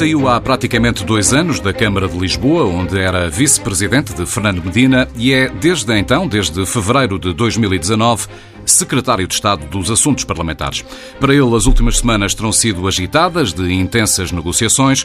[0.00, 5.06] Saiu há praticamente dois anos da Câmara de Lisboa, onde era vice-presidente de Fernando Medina,
[5.14, 8.26] e é desde então, desde fevereiro de 2019,
[8.64, 10.82] secretário de Estado dos Assuntos Parlamentares.
[11.20, 15.04] Para ele, as últimas semanas terão sido agitadas de intensas negociações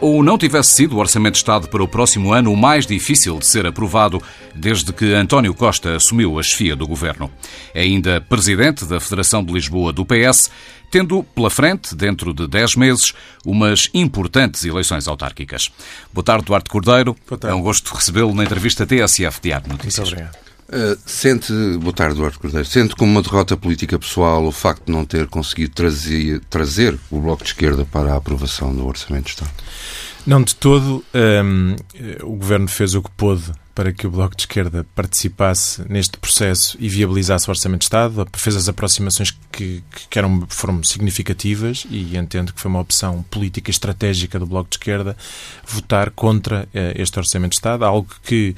[0.00, 3.38] ou não tivesse sido o Orçamento de Estado para o próximo ano o mais difícil
[3.38, 4.22] de ser aprovado
[4.54, 7.30] desde que António Costa assumiu a chefia do governo.
[7.74, 10.50] É ainda presidente da Federação de Lisboa do PS,
[10.90, 13.12] tendo pela frente, dentro de 10 meses,
[13.44, 15.70] umas importantes eleições autárquicas.
[16.12, 17.16] Boa tarde, Duarte Cordeiro.
[17.28, 17.56] Boa tarde.
[17.56, 20.10] É um gosto recebê-lo na entrevista TSF Diário Notícias.
[20.10, 20.48] Muito obrigado.
[20.68, 24.92] Uh, sente, boa tarde, Eduardo Cordeiro, sente como uma derrota política pessoal o facto de
[24.92, 29.30] não ter conseguido trazer, trazer o Bloco de Esquerda para a aprovação do Orçamento de
[29.30, 29.50] Estado?
[30.26, 31.02] Não, de todo.
[31.14, 31.74] Um,
[32.22, 36.76] o Governo fez o que pôde para que o Bloco de Esquerda participasse neste processo
[36.80, 42.16] e viabilizasse o Orçamento de Estado, fez as aproximações que, que eram, foram significativas e
[42.16, 45.16] entendo que foi uma opção política estratégica do Bloco de Esquerda
[45.64, 48.56] votar contra eh, este Orçamento de Estado, algo que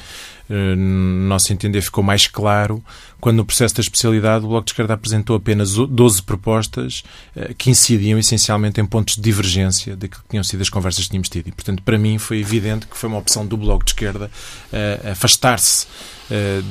[0.49, 2.83] eh, no nosso entender, ficou mais claro
[3.21, 7.03] quando, no processo da especialidade, o Bloco de Esquerda apresentou apenas 12 propostas
[7.37, 11.11] eh, que incidiam essencialmente em pontos de divergência daquilo que tinham sido as conversas que
[11.11, 11.49] tínhamos tido.
[11.49, 14.31] E, portanto, para mim foi evidente que foi uma opção do Bloco de Esquerda
[14.73, 15.87] eh, afastar-se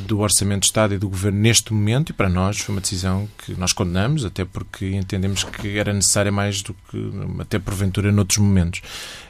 [0.08, 3.27] do Orçamento de Estado e do Governo neste momento e para nós foi uma decisão
[3.39, 8.38] que nós condenamos, até porque entendemos que era necessária mais do que até porventura noutros
[8.38, 8.81] momentos,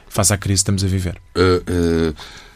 [0.08, 1.20] face à crise que estamos a viver.
[1.36, 2.49] Uh, uh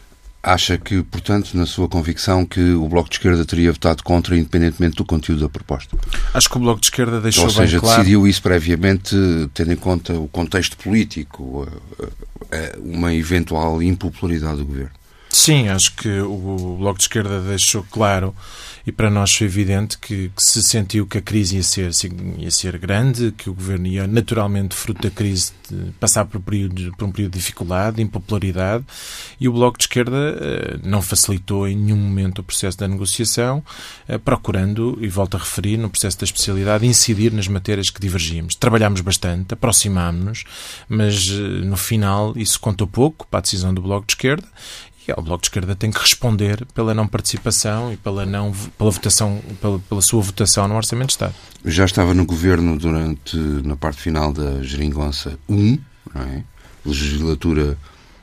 [0.47, 4.95] Acha que, portanto, na sua convicção, que o Bloco de Esquerda teria votado contra, independentemente
[4.95, 5.97] do conteúdo da proposta?
[6.35, 7.97] Acho que o Bloco de Esquerda deixou Ou seja, claro...
[7.97, 9.15] decidiu isso previamente,
[9.55, 11.67] tendo em conta o contexto político,
[12.77, 14.91] uma eventual impopularidade do governo?
[15.37, 18.33] Sim, acho que o Bloco de Esquerda deixou claro
[18.87, 21.91] e para nós foi evidente que, que, se sentiu que a crise ia ser,
[22.37, 25.51] ia ser grande, que o governo ia naturalmente, fruto da crise,
[25.99, 28.85] passar por período, por um período de dificuldade, de impopularidade,
[29.37, 33.61] e o Bloco de Esquerda eh, não facilitou em nenhum momento o processo da negociação,
[34.07, 38.55] eh, procurando, e volto a referir, no processo da especialidade, incidir nas matérias que divergíamos.
[38.55, 40.45] Trabalhámos bastante, aproximámos-nos,
[40.87, 44.47] mas eh, no final isso contou pouco para a decisão do Bloco de Esquerda
[45.07, 48.91] e o Bloco de Esquerda tem que responder pela não participação e pela, não, pela,
[48.91, 51.35] votação, pela, pela sua votação no Orçamento de Estado.
[51.63, 55.77] Já estava no governo durante, na parte final da Geringonça 1,
[56.13, 56.43] não é?
[56.85, 57.77] legislatura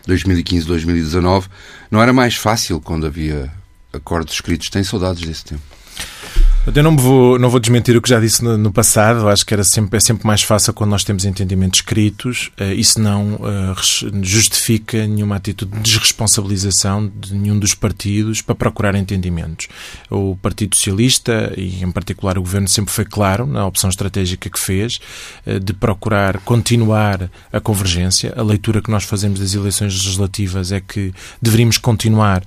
[0.09, 1.47] 2015-2019.
[1.91, 3.53] Não era mais fácil quando havia
[3.93, 4.71] acordos escritos?
[4.71, 5.63] Tem saudades desse tempo?
[6.65, 9.29] Eu não vou, não vou desmentir o que já disse no, no, passado.
[9.29, 12.53] Acho que era sempre, é sempre mais fácil quando nós temos entendimentos escritos.
[12.59, 18.95] Uh, isso não uh, justifica nenhuma atitude de desresponsabilização de nenhum dos partidos para procurar
[18.95, 19.67] entendimentos.
[20.09, 24.59] O Partido Socialista, e em particular o Governo, sempre foi claro na opção estratégica que
[24.59, 25.01] fez
[25.45, 28.33] uh, de procurar continuar a convergência.
[28.37, 32.45] A leitura que nós fazemos das eleições legislativas é que deveríamos continuar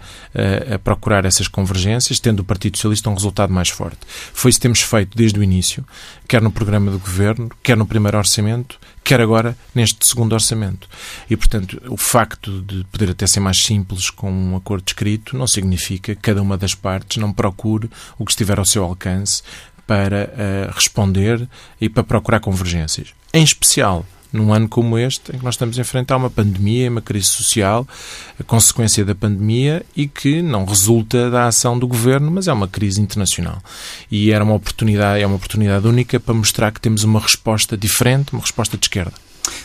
[0.74, 4.05] a procurar essas convergências, tendo o Partido Socialista um resultado mais forte.
[4.34, 5.86] Foi isso que temos feito desde o início,
[6.28, 10.88] quer no programa do governo, quer no primeiro orçamento, quer agora neste segundo orçamento.
[11.30, 15.48] E, portanto, o facto de poder até ser mais simples com um acordo escrito não
[15.48, 19.44] significa que cada uma das partes não procure o que estiver ao seu alcance
[19.86, 21.48] para uh, responder
[21.80, 23.10] e para procurar convergências.
[23.34, 24.06] Em especial,
[24.36, 27.88] num ano como este, em que nós estamos a enfrentar uma pandemia, uma crise social,
[28.40, 32.68] a consequência da pandemia e que não resulta da ação do governo, mas é uma
[32.68, 33.62] crise internacional.
[34.12, 38.34] E era uma oportunidade, é uma oportunidade única para mostrar que temos uma resposta diferente,
[38.34, 39.14] uma resposta de esquerda.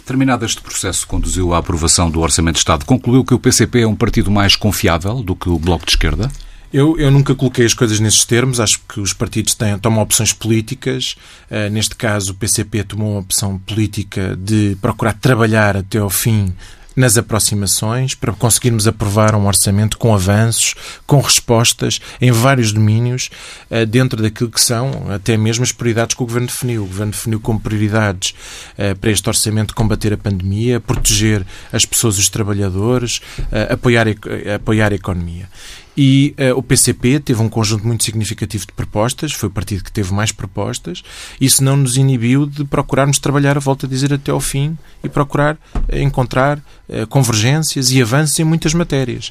[0.05, 3.87] Terminado este processo conduziu à aprovação do Orçamento de Estado, concluiu que o PCP é
[3.87, 6.31] um partido mais confiável do que o Bloco de Esquerda?
[6.73, 8.61] Eu, eu nunca coloquei as coisas nesses termos.
[8.61, 11.17] Acho que os partidos têm, tomam opções políticas.
[11.51, 16.55] Uh, neste caso, o PCP tomou uma opção política de procurar trabalhar até ao fim
[16.95, 20.75] nas aproximações para conseguirmos aprovar um orçamento com avanços,
[21.07, 23.31] com respostas em vários domínios,
[23.69, 26.85] uh, dentro daquilo que são até mesmo as prioridades que o Governo definiu.
[26.85, 28.33] O Governo definiu como prioridades
[28.79, 33.21] uh, para este orçamento combater a pandemia, proteger as pessoas, os trabalhadores,
[33.69, 34.07] apoiar,
[34.55, 35.49] apoiar a economia.
[36.03, 39.93] E uh, o PCP teve um conjunto muito significativo de propostas, foi o partido que
[39.93, 41.03] teve mais propostas.
[41.39, 45.11] Isso não nos inibiu de procurarmos trabalhar, a volta a dizer, até ao fim e
[45.11, 49.31] procurar uh, encontrar uh, convergências e avanços em muitas matérias.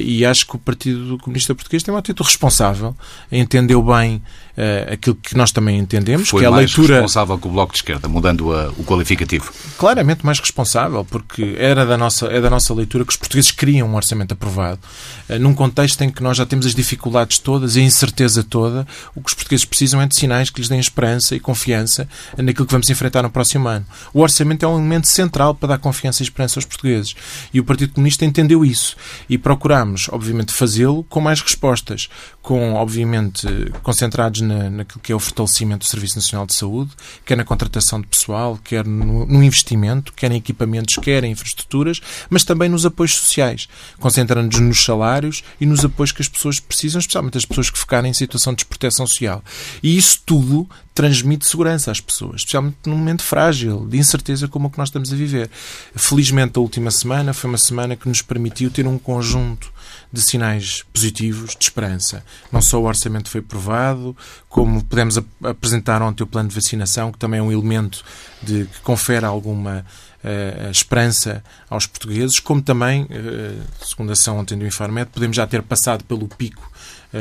[0.00, 2.94] e acho que o Partido Comunista Português tem uma atitude responsável,
[3.32, 4.22] entendeu bem
[4.56, 6.94] uh, aquilo que nós também entendemos, Foi que é a mais leitura...
[6.94, 9.52] responsável que o Bloco de Esquerda, mudando a, o qualificativo.
[9.78, 13.88] Claramente mais responsável, porque era da nossa, é da nossa leitura que os portugueses queriam
[13.88, 14.80] um orçamento aprovado,
[15.28, 19.20] uh, num contexto em que nós já temos as dificuldades todas, a incerteza toda, o
[19.20, 22.72] que os portugueses precisam é de sinais que lhes deem esperança e confiança naquilo que
[22.72, 23.86] vamos enfrentar no próximo ano.
[24.12, 27.14] O orçamento é um elemento central para dar confiança e esperança aos portugueses.
[27.52, 28.96] E o Partido Comunista entendeu isso.
[29.28, 32.08] E procurámos, obviamente, fazê-lo com mais respostas,
[32.42, 33.46] com, obviamente,
[33.82, 36.92] concentrados na, naquilo que é o fortalecimento do Serviço Nacional de Saúde,
[37.24, 42.00] quer na contratação de pessoal, quer no, no investimento, quer em equipamentos, quer em infraestruturas,
[42.30, 46.98] mas também nos apoios sociais, concentrando-nos nos salários e nos apoios que as pessoas precisam,
[46.98, 49.42] especialmente as pessoas que ficarem em situação de desproteção social.
[49.82, 54.70] E isso tudo transmite segurança às pessoas, especialmente num momento frágil, de incerteza como o
[54.70, 55.50] que nós estamos a viver.
[55.94, 59.70] Felizmente, a última semana foi uma semana que nos permitiu ter um conjunto
[60.10, 62.24] de sinais positivos, de esperança.
[62.50, 64.16] Não só o orçamento foi aprovado,
[64.48, 68.02] como pudemos ap apresentar ontem o plano de vacinação, que também é um elemento
[68.42, 69.84] de, que confere alguma
[70.24, 75.46] uh, esperança aos portugueses, como também, uh, segundo a ação ontem do Infarmed, podemos já
[75.46, 76.72] ter passado pelo pico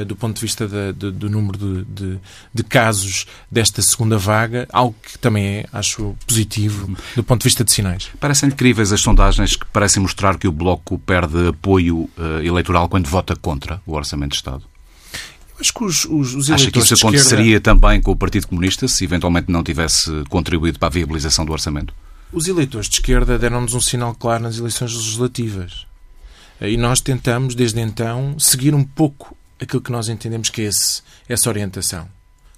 [0.03, 2.19] do ponto de vista de, de, do número de, de,
[2.53, 7.63] de, casos desta segunda vaga, algo que também é, acho, positivo do ponto de vista
[7.63, 8.09] de sinais.
[8.19, 13.07] Parecem incríveis as sondagens que parecem mostrar que o Bloco perde apoio uh, eleitoral quando
[13.07, 14.63] vota contra o Orçamento de Estado.
[15.59, 17.61] Acho que os, os, os Acha que isso aconteceria esquerda...
[17.61, 21.93] também com o Partido Comunista se eventualmente não tivesse contribuído para a viabilização do orçamento?
[22.31, 25.87] Os eleitores de esquerda deram-nos um sinal claro nas eleições legislativas.
[26.59, 31.01] E nós tentamos, desde então, seguir um pouco aquilo que nós entendemos que é esse,
[31.27, 32.07] essa orientação.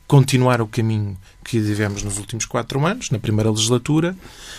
[0.08, 1.18] Continuar o caminho
[1.48, 4.16] que vivemos nos últimos quatro anos, na primeira legislatura,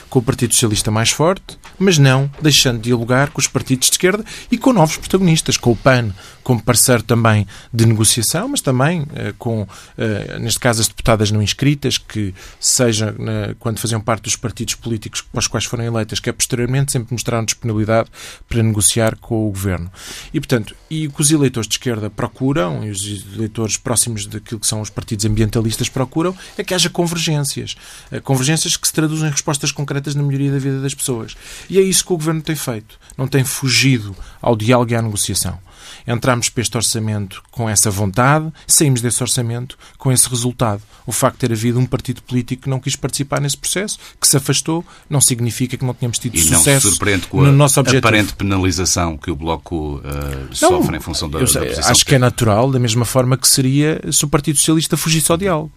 [0.08, 3.94] com o Partido Socialista mais forte, mas não deixando de dialogar com os partidos de
[3.94, 9.06] esquerda e com novos protagonistas, com o PAN como parceiro também de negociação, mas também
[9.14, 9.68] eh, com,
[9.98, 13.14] eh, neste caso, as deputadas não inscritas, que seja
[13.58, 17.12] quando faziam parte dos partidos políticos para os quais foram eleitas, que é posteriormente sempre
[17.12, 18.08] mostraram disponibilidade
[18.48, 19.92] para negociar com o governo.
[20.32, 24.58] E, portanto, e o que os eleitores de esquerda procuram, e os eleitores próximos daquilo
[24.58, 27.76] que são os partidos ambientalistas procuram, é que haja convergências.
[28.10, 31.36] Eh, convergências que se traduzem em respostas concretas na melhoria da vida das pessoas.
[31.68, 32.98] E é isso que o Governo tem feito.
[33.16, 35.58] Não tem fugido ao diálogo e à negociação.
[36.06, 40.82] Entramos para este orçamento com essa vontade, saímos desse orçamento com esse resultado.
[41.06, 44.26] O facto de ter havido um partido político que não quis participar nesse processo, que
[44.26, 47.64] se afastou, não significa que não tenhamos tido e sucesso não se surpreende com no
[47.64, 51.90] a aparente penalização que o Bloco uh, sofre em função da, sei, da.
[51.90, 55.38] Acho que é natural, da mesma forma que seria se o Partido Socialista fugisse ao
[55.38, 55.72] diálogo.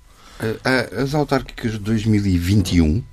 [0.97, 3.03] As autárquicas de 2021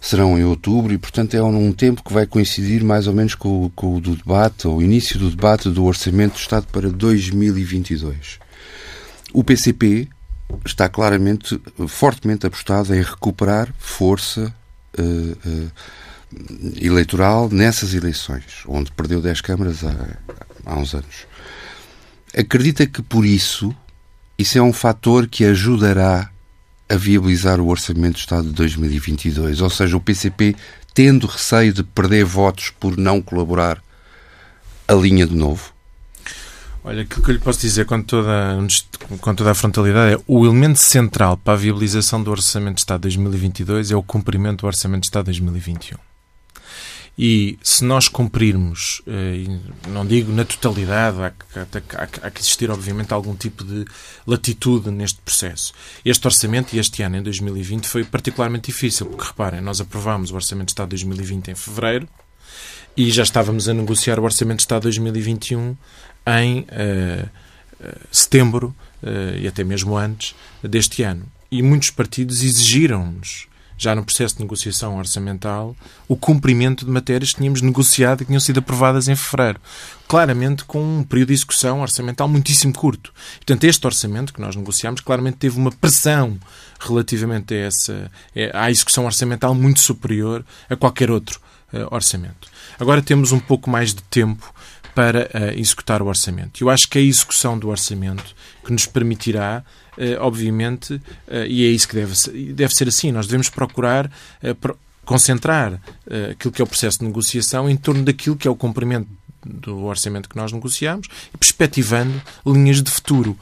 [0.00, 3.70] serão em outubro e, portanto, é um tempo que vai coincidir mais ou menos com,
[3.74, 8.38] com o do debate, ou o início do debate do Orçamento do Estado para 2022.
[9.32, 10.08] O PCP
[10.64, 14.54] está claramente, fortemente apostado em recuperar força
[14.98, 15.70] uh, uh,
[16.80, 20.18] eleitoral nessas eleições, onde perdeu 10 câmaras há,
[20.64, 21.26] há uns anos.
[22.36, 23.74] Acredita que por isso,
[24.38, 26.30] isso é um fator que ajudará
[26.88, 29.60] a viabilizar o Orçamento do Estado de 2022.
[29.60, 30.54] Ou seja, o PCP,
[30.94, 33.82] tendo receio de perder votos por não colaborar,
[34.88, 35.72] a linha de novo?
[36.84, 38.56] Olha, aquilo que eu lhe posso dizer com toda,
[39.20, 43.00] com toda a frontalidade é o elemento central para a viabilização do Orçamento de Estado
[43.00, 45.98] de 2022 é o cumprimento do Orçamento de Estado de 2021.
[47.18, 49.46] E se nós cumprirmos, eh,
[49.88, 53.86] não digo na totalidade, há que, existir, obviamente, algum tipo de
[54.26, 55.72] latitude neste processo.
[56.04, 60.34] Este orçamento, e este ano, em 2020, foi particularmente difícil, porque reparem, nós aprovámos o
[60.34, 62.06] Orçamento de Estado de 2020 em fevereiro
[62.94, 65.76] e já estávamos a negociar o Orçamento de Estado de 2021
[66.38, 67.28] em uh,
[68.10, 71.26] setembro uh, e até mesmo antes deste ano.
[71.50, 75.76] E muitos partidos exigiram-nos já no processo de negociação orçamental,
[76.08, 79.60] o cumprimento de matérias que tínhamos negociado e que tinham sido aprovadas em fevereiro.
[80.08, 83.12] Claramente com um período de execução orçamental muitíssimo curto.
[83.36, 86.38] Portanto, este orçamento que nós negociámos claramente teve uma pressão
[86.80, 88.10] relativamente a essa,
[88.54, 91.40] à execução orçamental muito superior a qualquer outro
[91.72, 92.48] uh, orçamento.
[92.78, 94.52] Agora temos um pouco mais de tempo
[94.94, 96.62] para uh, executar o orçamento.
[96.62, 99.85] Eu acho que a execução do orçamento que nos permitirá eh,
[100.20, 103.12] obviamente, eh, e é isso que deve ser, deve ser assim.
[103.12, 104.10] Nós devemos procurar
[104.42, 104.54] eh,
[105.04, 105.80] concentrar
[106.32, 109.08] aquilo que é o processo de negociação em torno daquilo que é o cumprimento
[109.44, 113.38] do orçamento que nós negociamos e perspectivando linhas de futuro.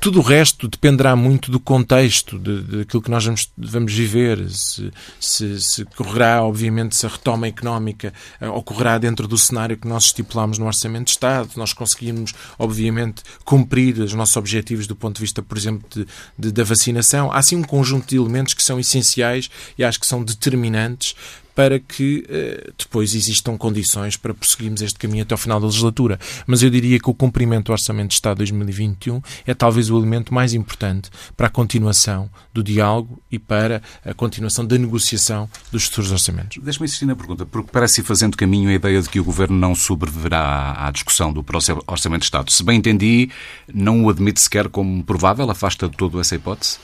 [0.00, 4.48] Tudo o resto dependerá muito do contexto, daquilo que nós vamos, vamos viver.
[4.50, 9.88] Se, se, se correrá, obviamente, se a retoma económica uh, ocorrerá dentro do cenário que
[9.88, 15.16] nós estipulamos no Orçamento de Estado, nós conseguirmos, obviamente, cumprir os nossos objetivos do ponto
[15.16, 16.06] de vista, por exemplo, de,
[16.38, 17.32] de, da vacinação.
[17.32, 21.14] Há sim um conjunto de elementos que são essenciais e acho que são determinantes
[21.56, 26.20] para que uh, depois existam condições para prosseguirmos este caminho até ao final da legislatura.
[26.46, 30.34] Mas eu diria que o cumprimento do Orçamento de Estado 2021 é talvez o elemento
[30.34, 36.12] mais importante para a continuação do diálogo e para a continuação da negociação dos futuros
[36.12, 36.62] orçamentos.
[36.62, 39.56] Deixa-me insistir na pergunta, porque parece ir fazendo caminho a ideia de que o Governo
[39.56, 41.42] não sobreviverá à discussão do
[41.86, 42.52] Orçamento de Estado.
[42.52, 43.30] Se bem entendi,
[43.72, 46.78] não o admite sequer como provável, afasta de todo essa hipótese?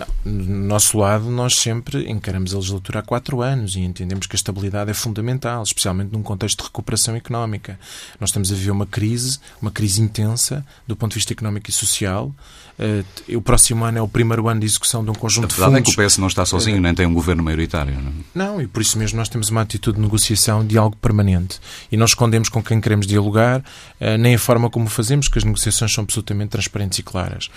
[0.00, 0.06] Não.
[0.32, 4.38] Do nosso lado, nós sempre encaramos a legislatura há quatro anos e entendemos que a
[4.38, 7.78] estabilidade é fundamental, especialmente num contexto de recuperação económica.
[8.18, 11.72] Nós estamos a viver uma crise, uma crise intensa do ponto de vista económico e
[11.72, 12.34] social.
[12.80, 15.62] Uh, o próximo ano é o primeiro ano de execução de um conjunto de fundos.
[15.62, 17.94] A verdade é que o PS não está sozinho, uh, nem tem um governo maioritário.
[17.94, 18.12] Não?
[18.34, 21.60] não, e por isso mesmo nós temos uma atitude de negociação, de algo permanente.
[21.92, 25.44] E não escondemos com quem queremos dialogar, uh, nem a forma como fazemos, que as
[25.44, 27.50] negociações são absolutamente transparentes e claras.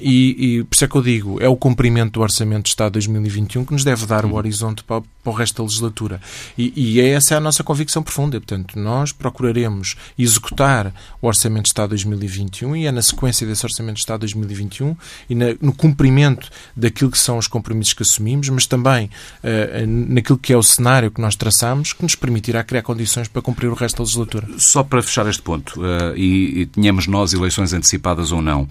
[0.00, 2.92] e, e por isso é que eu digo, é o cumprimento do Orçamento de Estado
[2.94, 6.20] 2021 que nos deve dar o horizonte para, para o resto da legislatura.
[6.56, 8.40] E, e é essa é a nossa convicção profunda.
[8.40, 13.96] Portanto, nós procuraremos executar o Orçamento de Estado 2021 e é na sequência desse Orçamento
[13.96, 14.96] de Estado 2021
[15.28, 20.38] e na, no cumprimento daquilo que são os compromissos que assumimos, mas também uh, naquilo
[20.38, 23.74] que é o cenário que nós traçamos, que nos permitirá criar condições para cumprir o
[23.74, 24.48] resto da legislatura.
[24.56, 28.68] Só para fechar este ponto, uh, e, e tenhamos nós eleições antecipadas ou não,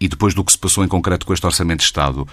[0.00, 2.26] e depois do que se passou em concreto com este Orçamento de Estado,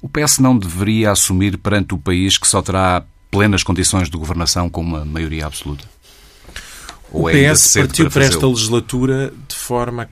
[0.00, 4.68] o PS não deveria assumir perante o país que só terá plenas condições de governação
[4.68, 5.84] com uma maioria absoluta?
[7.12, 10.08] Ou o é PS partiu para, para esta legislatura de forma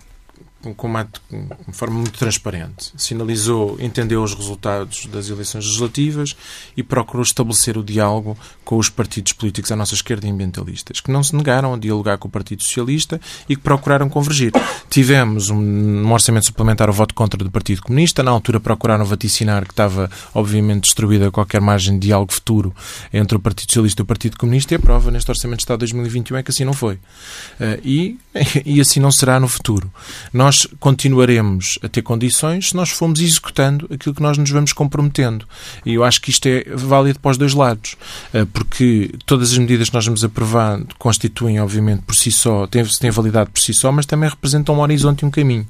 [0.72, 2.92] com uma, uma, forma muito transparente.
[2.96, 6.36] Sinalizou, entendeu os resultados das eleições legislativas
[6.76, 11.10] e procurou estabelecer o diálogo com os partidos políticos à nossa esquerda e ambientalistas, que
[11.10, 14.52] não se negaram a dialogar com o Partido Socialista e que procuraram convergir.
[14.88, 19.64] Tivemos um, um orçamento suplementar ao voto contra do Partido Comunista, na altura procuraram vaticinar
[19.66, 22.74] que estava, obviamente, destruída qualquer margem de diálogo futuro
[23.12, 25.80] entre o Partido Socialista e o Partido Comunista e a prova neste Orçamento de Estado
[25.80, 26.94] de 2021 é que assim não foi.
[26.94, 28.18] Uh, e,
[28.64, 29.90] e assim não será no futuro.
[30.32, 34.72] Nós nós continuaremos a ter condições se nós formos executando aquilo que nós nos vamos
[34.72, 35.44] comprometendo.
[35.84, 37.96] E eu acho que isto é válido para os dois lados,
[38.32, 42.84] eh, porque todas as medidas que nós vamos aprovar constituem, obviamente, por si só, têm,
[42.84, 45.66] têm validade por si só, mas também representam um horizonte e um caminho.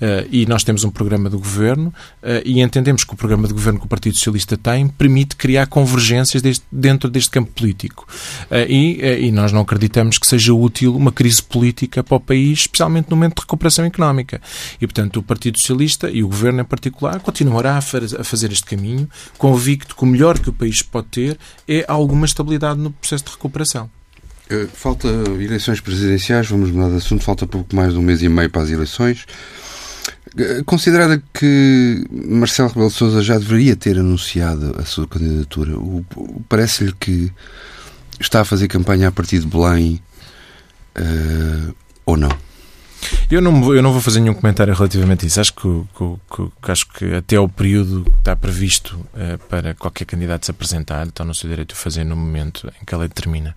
[0.00, 3.54] Eh, e nós temos um programa do governo eh, e entendemos que o programa de
[3.54, 8.06] governo que o Partido Socialista tem permite criar convergências deste, dentro deste campo político.
[8.68, 13.10] E, e nós não acreditamos que seja útil uma crise política para o país, especialmente
[13.10, 14.40] no momento de recuperação económica económica.
[14.80, 19.08] E, portanto, o Partido Socialista e o Governo em particular continuará a fazer este caminho,
[19.38, 23.30] convicto que o melhor que o país pode ter é alguma estabilidade no processo de
[23.32, 23.90] recuperação.
[24.48, 28.28] Eh, falta eleições presidenciais, vamos mudar de assunto, falta pouco mais de um mês e
[28.28, 29.24] meio para as eleições.
[30.36, 35.72] Eh, considerada que Marcelo Rebelo Sousa já deveria ter anunciado a sua candidatura,
[36.48, 37.32] parece-lhe que
[38.20, 40.00] está a fazer campanha a partir de Belém
[40.98, 41.74] uh,
[42.04, 42.30] ou não?
[43.30, 45.40] Eu não, eu não vou fazer nenhum comentário relativamente a isso.
[45.40, 50.04] Acho que, que, que acho que até o período que está previsto uh, para qualquer
[50.04, 53.06] candidato se apresentar, está no seu direito de fazer no momento em que a lei
[53.06, 53.54] determina.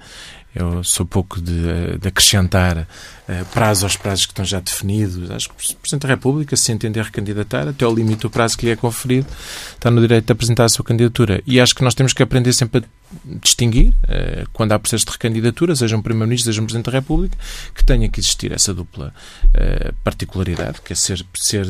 [0.55, 5.31] Eu sou pouco de, de acrescentar uh, prazo aos prazos que estão já definidos.
[5.31, 8.67] Acho que o Presidente da República, se entender recandidatar, até o limite do prazo que
[8.67, 9.27] lhe é conferido,
[9.73, 11.41] está no direito de apresentar a sua candidatura.
[11.47, 13.03] E acho que nós temos que aprender sempre a
[13.41, 17.37] distinguir, uh, quando há processo de recandidatura, seja um Primeiro-Ministro, seja um Presidente da República,
[17.73, 19.13] que tenha que existir essa dupla
[19.47, 21.65] uh, particularidade, que é ser, ser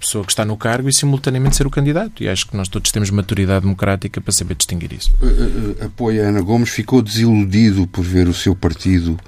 [0.00, 2.22] pessoa que está no cargo e simultaneamente ser o candidato.
[2.22, 5.12] E acho que nós todos temos maturidade democrática para saber distinguir isso.
[5.84, 9.18] Apoia Ana Gomes, ficou desiludido por ver ver o seu partido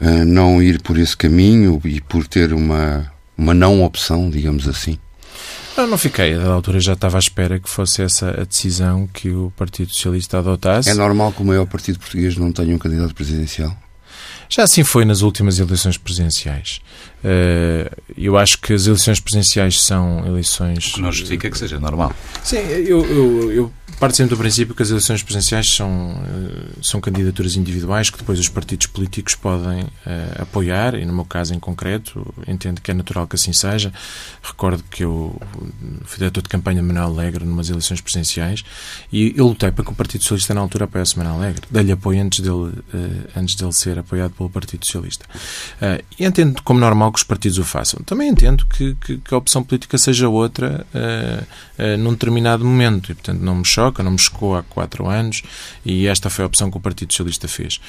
[0.00, 4.98] uh, não ir por esse caminho e por ter uma, uma não opção, digamos assim?
[5.76, 6.34] Não, não fiquei.
[6.34, 10.38] Da altura já estava à espera que fosse essa a decisão que o Partido Socialista
[10.38, 10.90] adotasse.
[10.90, 13.74] É normal que o maior partido português não tenha um candidato presidencial?
[14.52, 16.82] Já assim foi nas últimas eleições presidenciais.
[17.24, 20.92] Eh, eu acho que as eleições presidenciais são eleições.
[20.98, 22.14] Não justifica que seja normal.
[22.44, 27.00] Sim, eu, eu, eu Parte sempre do princípio que as eleições presidenciais são, eh, são
[27.00, 31.60] candidaturas individuais que depois os partidos políticos podem uh, apoiar, e no meu caso em
[31.60, 33.92] concreto, entendo que é natural que assim seja.
[34.42, 35.40] Recordo que eu
[36.04, 38.64] fui diretor de campanha de Manuel Alegre numas eleições presidenciais
[39.12, 41.62] e eu lutei para que o Partido Socialista na altura apoiasse Manuel Alegre.
[41.70, 45.24] Dei-lhe apoio antes dele, uh, antes dele ser apoiado pelo Partido Socialista.
[45.80, 48.00] Uh, e entendo como normal que os partidos o façam.
[48.04, 53.12] Também entendo que, que, que a opção política seja outra uh, uh, num determinado momento
[53.12, 55.42] e, portanto, não me choca, não me chocou há quatro anos
[55.84, 57.80] e esta foi a opção que o Partido Socialista fez.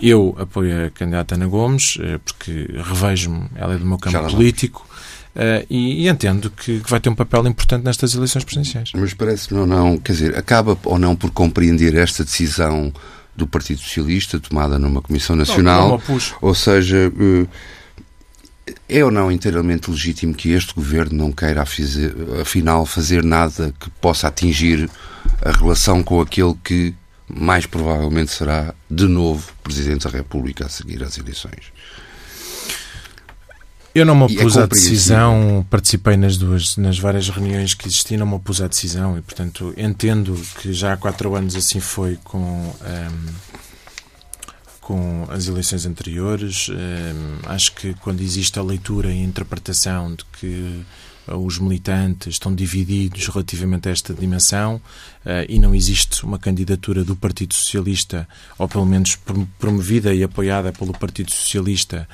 [0.00, 4.86] Eu apoio a candidata Ana Gomes porque revejo-me, ela é do meu campo político.
[5.34, 8.90] Uh, e, e, entendo que, que, vai ter um papel importante nestas eleições presidenciais.
[8.94, 12.92] Mas parece-me ou não, quer dizer, acaba ou não por compreender esta decisão
[13.34, 17.48] do Partido Socialista tomada numa Comissão Nacional, não, ou seja, uh,
[18.88, 21.64] é ou não inteiramente legítimo que este governo não queira,
[22.40, 24.88] afinal, fazer nada que possa atingir
[25.44, 26.94] a relação com aquele que
[27.26, 31.72] mais provavelmente será de novo Presidente da República a seguir às eleições?
[33.94, 38.20] Eu não me é opus à decisão, participei nas duas, nas várias reuniões que existiam,
[38.20, 42.18] não me opus à decisão e, portanto, entendo que já há quatro anos assim foi
[42.24, 43.34] com, um, ehm,
[44.80, 46.70] com as eleições anteriores.
[46.70, 50.84] Um, ehm, acho que quando existe a leitura e a interpretação de que
[51.28, 54.76] os militantes estão divididos relativamente a esta dimensão
[55.24, 59.16] uh, e não existe uma candidatura do Partido Socialista, ou pelo menos
[59.58, 62.08] promovida e apoiada pelo Partido Socialista,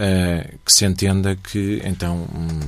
[0.00, 2.60] Uh, que se entenda que então hum,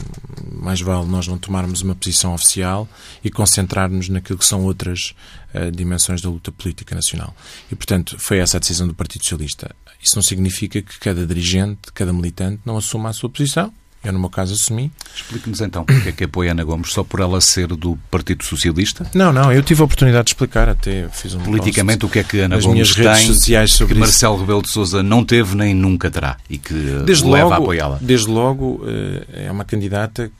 [0.61, 2.87] mais vale nós não tomarmos uma posição oficial
[3.25, 5.15] e concentrarmos naquilo que são outras
[5.55, 7.35] uh, dimensões da luta política nacional.
[7.71, 9.75] E, portanto, foi essa a decisão do Partido Socialista.
[9.99, 13.73] Isso não significa que cada dirigente, cada militante não assuma a sua posição
[14.05, 14.91] eu, no meu caso, assumi.
[15.15, 19.07] Explique-nos então porque é que apoia Ana Gomes, só por ela ser do Partido Socialista?
[19.15, 22.25] Não, não, eu tive a oportunidade de explicar, até fiz um Politicamente, o que é
[22.25, 26.11] que Ana Gomes tem sociais sobre que Marcelo Rebelo de Sousa não teve nem nunca
[26.11, 27.99] terá e que eh, desde leva logo, a apoiá-la?
[28.01, 30.31] Desde logo, eh, é uma candidata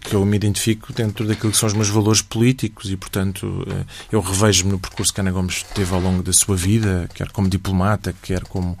[0.00, 3.84] que eu me identifico dentro daquilo que são os meus valores políticos e, portanto, eh,
[4.12, 7.48] eu revejo-me no percurso que Ana Gomes teve ao longo da sua vida, quer como
[7.48, 8.76] diplomata, quer como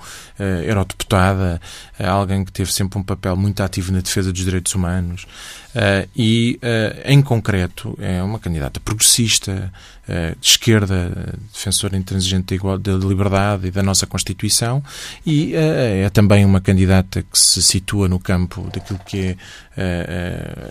[0.66, 1.60] eurodeputada,
[1.98, 5.26] alguém que teve sempre um papel muito ativo na defesa defesa dos direitos humanos
[5.74, 9.72] uh, e, uh, em concreto, é uma candidata progressista,
[10.06, 14.82] de esquerda, defensora intransigente da, da liberdade e da nossa Constituição
[15.24, 19.36] e é também uma candidata que se situa no campo daquilo que
[19.76, 20.70] é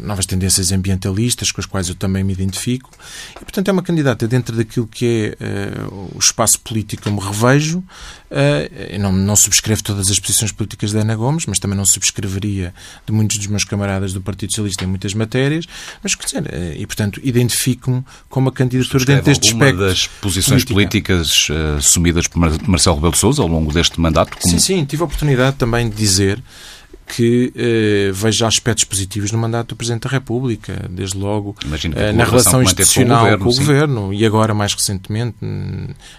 [0.00, 2.90] novas tendências ambientalistas, com as quais eu também me identifico
[3.36, 7.20] e, portanto, é uma candidata dentro daquilo que é o espaço político que eu me
[7.20, 7.82] revejo.
[8.90, 12.74] eu não, não subscrevo todas as posições políticas da Ana Gomes, mas também não subscreveria
[13.06, 15.66] de muitos dos meus camaradas do Partido Socialista em muitas matérias,
[16.02, 18.04] mas, quer dizer, eh, e portanto identifico-me
[18.42, 19.78] uma candidatura dentro deste espectro.
[19.78, 21.14] das posições política.
[21.14, 24.36] políticas uh, assumidas por Marcelo Rebelo de Sousa ao longo deste mandato?
[24.36, 24.52] Como...
[24.52, 26.42] Sim, sim, tive a oportunidade também de dizer
[27.14, 31.54] que eh, veja aspectos positivos no mandato do Presidente da República, desde logo
[31.94, 35.36] eh, na relação institucional com o, governo, com o governo, e agora, mais recentemente,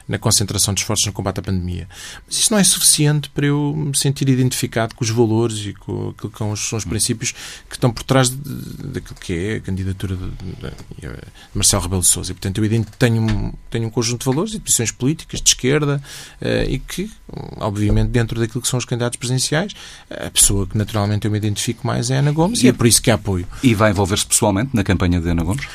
[0.08, 1.88] na concentração de esforços no combate à pandemia.
[2.28, 6.10] Mas isso não é suficiente para eu me sentir identificado com os valores e com
[6.10, 7.32] aquilo que são os, são os princípios
[7.68, 11.16] que estão por trás daquilo que é a candidatura de, de, de
[11.56, 12.32] Marcelo Rebelo de Sousa.
[12.32, 16.00] E, portanto, eu tenho, tenho um conjunto de valores e de posições políticas de esquerda
[16.40, 17.10] eh, e que,
[17.58, 19.74] obviamente, dentro daquilo que são os candidatos presidenciais,
[20.12, 22.86] a pessoa que naturalmente eu me identifico mais é Ana Gomes e, e é por
[22.86, 23.48] isso que a apoio.
[23.64, 25.66] E vai envolver-se pessoalmente na campanha de Ana Gomes?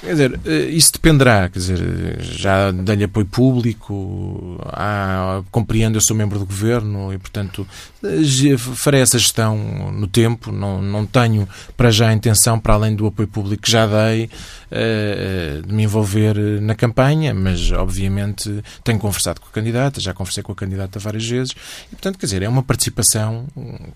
[0.00, 1.48] Quer dizer, eh, isso dependerá.
[1.48, 7.66] Quer dizer, já dei-lhe apoio público, há, compreendo, eu sou membro do governo e, portanto,
[8.04, 10.52] eh, farei essa gestão no tempo.
[10.52, 14.30] Não, não tenho para já a intenção, para além do apoio público que já dei,
[14.70, 20.42] eh, de me envolver na campanha, mas obviamente tenho conversado com a candidata, já conversei
[20.42, 21.54] com a candidata várias vezes
[21.88, 23.46] e, portanto, quer dizer, é uma participação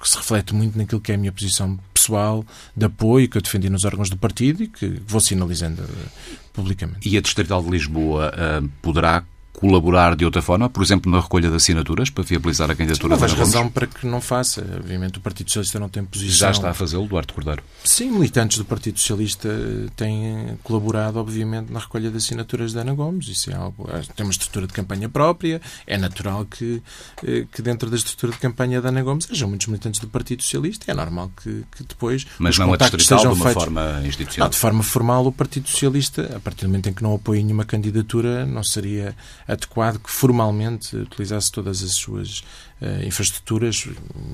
[0.00, 2.44] que se reflete muito naquilo que é a minha posição pessoal
[2.76, 7.09] de apoio que eu defendi nos órgãos do partido e que vou sinalizando eh, publicamente.
[7.09, 11.48] E a Distrital de Lisboa uh, poderá colaborar de outra forma, por exemplo, na recolha
[11.48, 14.66] de assinaturas para viabilizar a candidatura Sim, não vejo razão para que não faça.
[14.76, 16.36] Obviamente o Partido Socialista não tem posição.
[16.36, 17.62] Já está a fazê-lo, Duarte Cordeiro.
[17.84, 19.48] Sim, militantes do Partido Socialista
[19.96, 23.28] têm colaborado, obviamente, na recolha de assinaturas de Ana Gomes.
[23.28, 23.88] Isso é algo.
[24.16, 25.60] Tem uma estrutura de campanha própria.
[25.86, 26.82] É natural que,
[27.24, 30.42] eh, que dentro da estrutura de campanha da Ana Gomes sejam muitos militantes do Partido
[30.42, 30.90] Socialista.
[30.90, 32.26] É normal que, que depois.
[32.38, 33.62] Mas não a distrital de uma feitos...
[33.62, 34.46] forma institucional.
[34.46, 37.42] Não, de forma formal, o Partido Socialista, a partir do momento em que não apoia
[37.42, 39.14] nenhuma candidatura, não seria
[39.46, 42.44] adequado que formalmente utilizasse todas as suas
[42.80, 43.87] uh, infraestruturas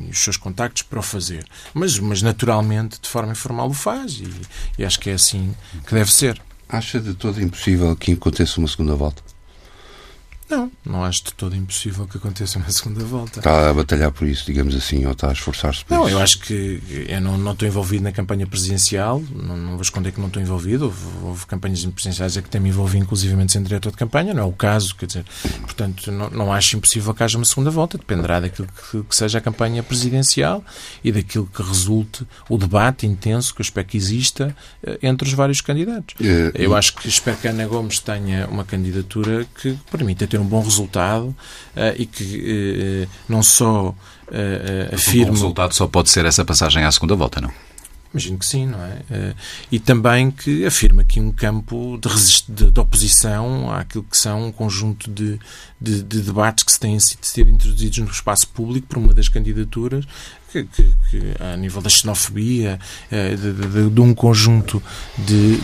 [0.07, 1.44] e os seus contactos para o fazer.
[1.75, 4.31] Mas, mas naturalmente, de forma informal, o faz e,
[4.79, 5.55] e acho que é assim
[5.87, 6.40] que deve ser.
[6.68, 9.23] Acha de todo impossível que aconteça uma segunda volta?
[10.50, 13.38] Não, não acho de todo impossível que aconteça uma segunda volta.
[13.38, 16.10] Está a batalhar por isso, digamos assim, ou está a esforçar-se por não, isso?
[16.10, 19.82] Não, eu acho que eu não, não estou envolvido na campanha presidencial, não, não vou
[19.82, 20.86] esconder que não estou envolvido.
[20.86, 24.42] Houve, houve campanhas presidenciais a que também me envolvi, inclusivamente, sem diretor de campanha, não
[24.42, 25.24] é o caso, quer dizer,
[25.62, 29.38] portanto, não, não acho impossível que haja uma segunda volta, dependerá daquilo que, que seja
[29.38, 30.64] a campanha presidencial
[31.04, 35.34] e daquilo que resulte o debate intenso que eu espero que exista eh, entre os
[35.34, 36.14] vários candidatos.
[36.20, 40.39] É, eu acho que espero que a Ana Gomes tenha uma candidatura que permita ter
[40.40, 41.37] um bom resultado uh,
[41.96, 45.31] e que uh, não só uh, afirma.
[45.31, 47.50] O resultado só pode ser essa passagem à segunda volta, não?
[48.12, 49.35] Imagino que sim, não é?
[49.70, 54.50] E também que afirma aqui um campo de, de, de oposição àquilo que são um
[54.50, 55.38] conjunto de,
[55.81, 60.05] de, de debates que se têm sido introduzidos no espaço público por uma das candidaturas
[60.50, 62.78] que, que, que, a nível da xenofobia,
[63.10, 64.82] eh, de, de, de um conjunto
[65.16, 65.56] de,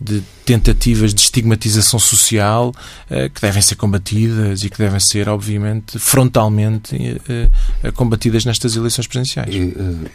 [0.00, 2.74] de, tentativas de estigmatização social
[3.08, 9.06] eh, que devem ser combatidas e que devem ser, obviamente, frontalmente eh, combatidas nestas eleições
[9.06, 9.54] presidenciais.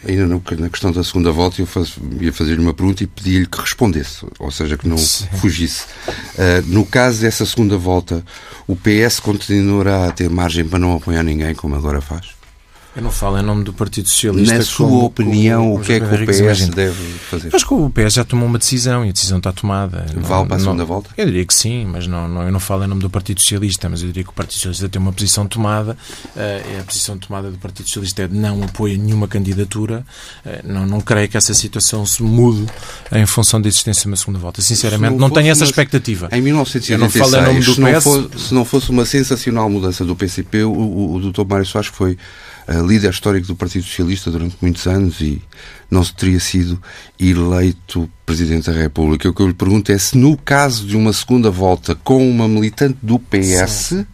[0.06, 0.26] Ainda
[0.58, 4.26] na questão da segunda volta, eu faz, ia fazer-lhe uma pergunta e pedi-lhe que respondesse,
[4.38, 5.26] ou seja, que não Sim.
[5.38, 5.86] fugisse.
[6.66, 8.24] no caso dessa segunda volta,
[8.66, 12.35] o PS continuará a ter margem para não apoiar ninguém, como agora faz?
[12.96, 14.56] Eu não falo em nome do Partido Socialista.
[14.56, 16.74] Na sua como, opinião, como, o que é que o PS imagina.
[16.74, 16.94] deve
[17.28, 17.54] fazer?
[17.54, 20.06] Acho que o PS já tomou uma decisão e a decisão está tomada.
[20.16, 21.10] Vale para a segunda volta?
[21.14, 23.86] Eu diria que sim, mas não, não, eu não falo em nome do Partido Socialista,
[23.90, 25.94] mas eu diria que o Partido Socialista tem uma posição tomada.
[26.34, 30.02] Uh, a posição tomada do Partido Socialista é de não apoio a nenhuma candidatura.
[30.46, 32.64] Uh, não, não creio que essa situação se mude
[33.12, 34.62] em função da existência de uma segunda volta.
[34.62, 36.30] Sinceramente, não, não tenho essa expectativa.
[36.32, 37.82] Em 1986, não nome do se, PS...
[37.82, 41.44] não fosse, se não fosse uma sensacional mudança do PCP, o, o, o Dr.
[41.46, 42.16] Mário Soares foi
[42.68, 45.42] líder histórico do Partido Socialista durante muitos anos e
[45.90, 46.80] não se teria sido
[47.18, 49.28] eleito Presidente da República.
[49.28, 52.48] O que eu lhe pergunto é se no caso de uma segunda volta com uma
[52.48, 53.70] militante do PS...
[53.70, 54.06] Sim.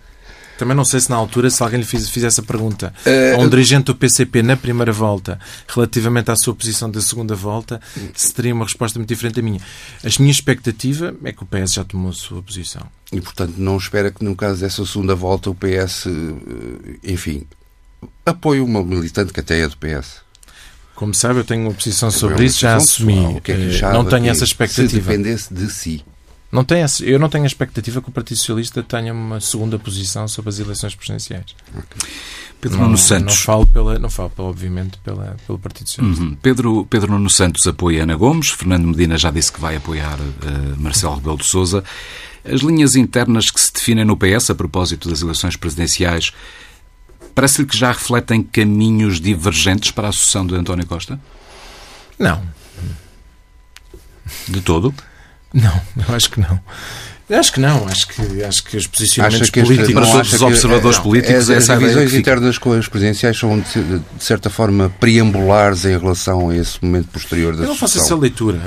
[0.58, 3.48] Também não sei se na altura, se alguém lhe fizesse essa pergunta uh, a um
[3.48, 7.80] dirigente do PCP na primeira volta, relativamente à sua posição da segunda volta,
[8.14, 9.60] se teria uma resposta muito diferente da minha.
[10.04, 12.86] A minha expectativa é que o PS já tomou a sua posição.
[13.10, 17.44] E, portanto, não espera que no caso dessa segunda volta o PS, eh, enfim,
[18.24, 20.22] apoio uma militante que até é do PS.
[20.94, 23.40] Como sabe, eu tenho uma posição sobre isso, já assumi.
[23.40, 24.88] Que é que eh, não tenho essa expectativa.
[24.88, 26.04] Se dependesse de si.
[26.52, 30.28] Não tenho, eu não tenho a expectativa que o Partido Socialista tenha uma segunda posição
[30.28, 31.56] sobre as eleições presidenciais.
[31.70, 32.12] Okay.
[32.61, 33.35] Pedro não, Nuno Santos.
[33.35, 36.22] Não falo, pela, não falo obviamente, pela, pelo Partido Socialista.
[36.22, 36.37] Uhum.
[36.42, 38.50] Pedro, Pedro Nuno Santos apoia Ana Gomes.
[38.50, 41.82] Fernando Medina já disse que vai apoiar uh, Marcelo Rebelo de Souza.
[42.44, 46.32] As linhas internas que se definem no PS a propósito das eleições presidenciais
[47.34, 51.18] Parece-lhe que já refletem caminhos divergentes para a sucessão de António Costa?
[52.18, 52.42] Não.
[54.48, 54.94] De todo?
[55.52, 56.60] Não, eu acho que não.
[57.30, 59.92] Acho que não, acho que, acho que os posicionamentos que políticos.
[59.92, 63.98] Para todos os observadores não, políticos, é, as divisões internas com as presidenciais são, de,
[63.98, 68.14] de, certa forma, preambulares em relação a esse momento posterior da Eu não faço essa
[68.16, 68.61] leitura.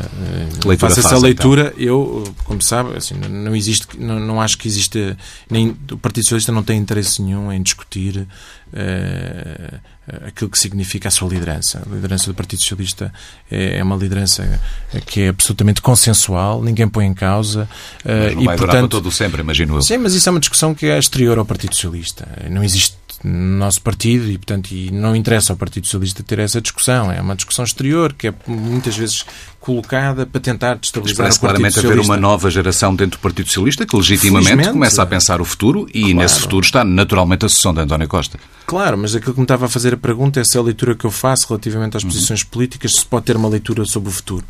[0.66, 1.74] leitura faço essa leitura.
[1.76, 1.86] Então.
[1.86, 5.18] Eu, como sabe, assim, não existe, não, não acho que exista.
[5.50, 8.26] Nem, o Partido Socialista não tem interesse nenhum em discutir
[8.74, 9.80] uh,
[10.28, 11.82] aquilo que significa a sua liderança.
[11.86, 13.14] A liderança do Partido Socialista
[13.50, 14.60] é, é uma liderança
[15.06, 17.68] que é absolutamente consensual, ninguém põe em causa.
[18.04, 19.82] Mas não e, vai portanto, para todo sempre, imagino eu.
[19.82, 22.28] Sim, mas isso é uma discussão que é exterior ao Partido Socialista.
[22.50, 26.62] Não existe no nosso partido e, portanto, e não interessa ao Partido Socialista ter essa
[26.62, 27.12] discussão.
[27.12, 29.26] É uma discussão exterior que é muitas vezes
[29.66, 32.02] colocada para tentar destabilizar parece o Partido claramente Socialista.
[32.02, 35.88] haver uma nova geração dentro do Partido Socialista que legitimamente começa a pensar o futuro
[35.92, 36.18] e claro.
[36.18, 38.38] nesse futuro está naturalmente a sucessão de António Costa.
[38.68, 41.06] Claro, mas aquilo que me estava a fazer a pergunta é se a leitura que
[41.06, 42.10] eu faço relativamente às uhum.
[42.10, 44.44] posições políticas se pode ter uma leitura sobre o futuro.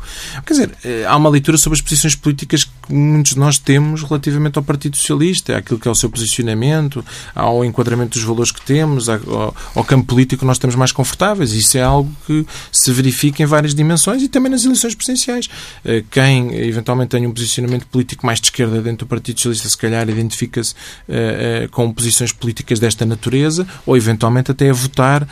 [0.44, 4.02] Quer dizer, eh, há uma leitura sobre as posições políticas que muitos de nós temos
[4.02, 7.02] relativamente ao Partido Socialista, àquilo que é o seu posicionamento,
[7.34, 11.52] ao enquadramento dos valores que temos, ao, ao campo político nós estamos mais confortáveis.
[11.52, 15.48] Isso é algo que se verifica em várias dimensões e também nas eleições presidenciais.
[15.84, 19.76] Eh, quem eventualmente tem um posicionamento político mais de esquerda dentro do Partido Socialista, se
[19.78, 20.74] calhar identifica-se
[21.08, 25.26] eh, eh, com posições políticas desta natureza ou eventualmente até a votar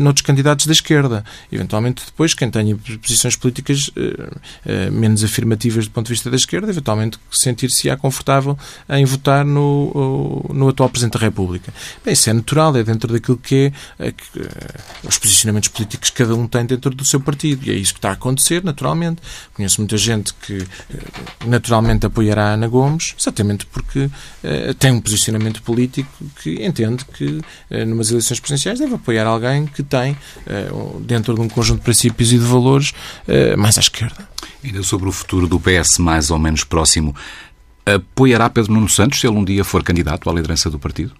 [0.00, 1.24] noutros candidatos da esquerda.
[1.50, 3.90] Eventualmente depois, quem tenha posições políticas
[4.92, 8.56] menos afirmativas do ponto de vista da esquerda, eventualmente sentir-se-á confortável
[8.88, 11.72] em votar no, no atual Presidente da República.
[12.04, 14.12] Bem, isso é natural, é dentro daquilo que é
[15.04, 17.66] os posicionamentos políticos que cada um tem dentro do seu partido.
[17.66, 19.22] E é isso que está a acontecer, naturalmente.
[19.54, 20.98] Conheço muita gente que eh,
[21.46, 26.10] naturalmente apoiará a Ana Gomes, exatamente porque uh, tem um posicionamento político
[26.42, 27.40] que entende que,
[27.86, 30.16] numas eleições presidenciais, deve apoiar alguém que tem,
[31.00, 32.92] dentro de um conjunto de princípios e de valores,
[33.56, 34.28] mais à esquerda.
[34.62, 37.14] Ainda sobre o futuro do PS, mais ou menos próximo,
[37.94, 41.14] Apoiará Pedro Nuno Santos se ele um dia for candidato à liderança do partido?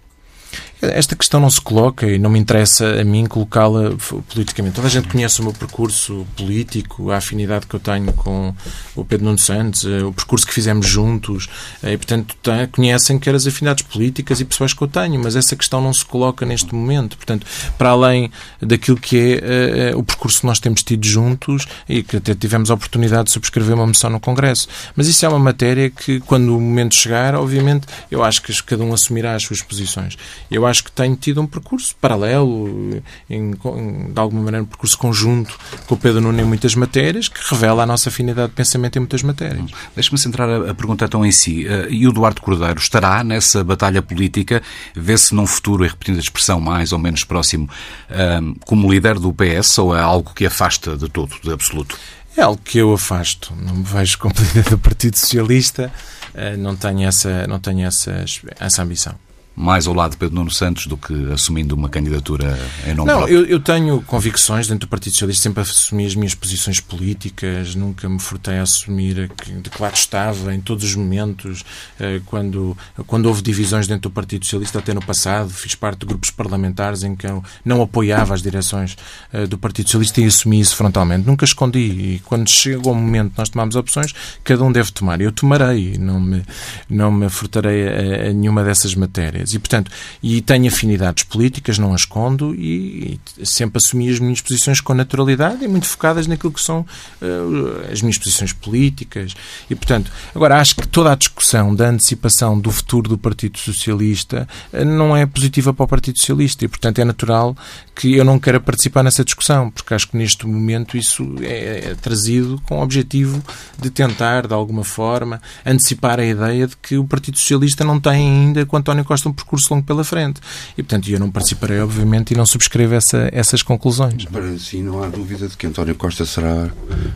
[0.80, 3.92] Esta questão não se coloca e não me interessa a mim colocá-la
[4.32, 4.76] politicamente.
[4.76, 8.54] Toda a gente conhece o meu percurso político, a afinidade que eu tenho com
[8.94, 11.48] o Pedro Nuno Santos, eh, o percurso que fizemos juntos,
[11.82, 12.36] eh, e, portanto,
[12.70, 16.04] conhecem quer as afinidades políticas e pessoais que eu tenho, mas essa questão não se
[16.04, 17.16] coloca neste momento.
[17.16, 22.02] Portanto, para além daquilo que é uh, o percurso que nós temos tido juntos e
[22.02, 24.68] que até tivemos a oportunidade de subscrever uma moção no Congresso.
[24.94, 28.84] Mas isso é uma matéria que, quando o momento chegar, obviamente, eu acho que cada
[28.84, 30.16] um assumirá as suas posições.
[30.50, 34.96] Eu acho que tenho tido um percurso paralelo, em, em, de alguma maneira um percurso
[34.98, 38.96] conjunto com o Pedro Nuno em muitas matérias, que revela a nossa afinidade de pensamento
[38.96, 39.70] em muitas matérias.
[39.94, 41.66] Deixe-me centrar a, a pergunta então em si.
[41.66, 44.62] Uh, e o Eduardo Cordeiro estará nessa batalha política,
[44.94, 47.68] vê-se num futuro, e repetindo a expressão mais ou menos próximo,
[48.10, 51.98] uh, como líder do PS ou é algo que afasta de todo, de absoluto?
[52.36, 53.52] É algo que eu afasto.
[53.56, 55.92] Não me vejo como líder do Partido Socialista.
[56.34, 58.24] Uh, não tenho essa, não tenho essa,
[58.60, 59.14] essa ambição
[59.58, 63.26] mais ao lado de Pedro Nuno Santos do que assumindo uma candidatura em nome Não?
[63.26, 68.08] Eu, eu tenho convicções dentro do Partido Socialista, sempre assumi as minhas posições políticas, nunca
[68.08, 71.64] me furtei a assumir de que lado estava em todos os momentos,
[71.98, 76.06] eh, quando, quando houve divisões dentro do Partido Socialista, até no passado, fiz parte de
[76.06, 78.96] grupos parlamentares em que eu não apoiava as direções
[79.32, 81.26] eh, do Partido Socialista e assumi isso frontalmente.
[81.26, 85.20] Nunca escondi e quando chegou o momento nós tomamos opções, cada um deve tomar.
[85.20, 86.44] Eu tomarei, não me,
[86.88, 89.47] não me furtarei a, a nenhuma dessas matérias.
[89.54, 89.90] E, portanto,
[90.22, 94.94] e tenho afinidades políticas, não as escondo, e, e, sempre assumi as minhas posições com
[94.94, 99.34] naturalidade e muito focadas naquilo que são uh, as minhas posições políticas.
[99.68, 104.48] E, portanto, agora acho que toda a discussão da antecipação do futuro do Partido Socialista
[104.72, 107.56] uh, não é positiva para o Partido Socialista e, portanto, é natural
[107.94, 111.94] que eu não queira participar nessa discussão, porque acho que neste momento isso é, é
[111.94, 113.42] trazido com o objetivo
[113.78, 118.12] de tentar, de alguma forma, antecipar a ideia de que o Partido Socialista não tem
[118.12, 120.40] ainda com António Costa um percurso longo pela frente.
[120.76, 124.24] E, portanto, eu não participarei, obviamente, e não subscrevo essa, essas conclusões.
[124.26, 126.68] Para si, não há dúvida de que António Costa será,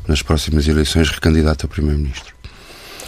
[0.07, 2.33] nas próximas eleições, recandidato a Primeiro-Ministro.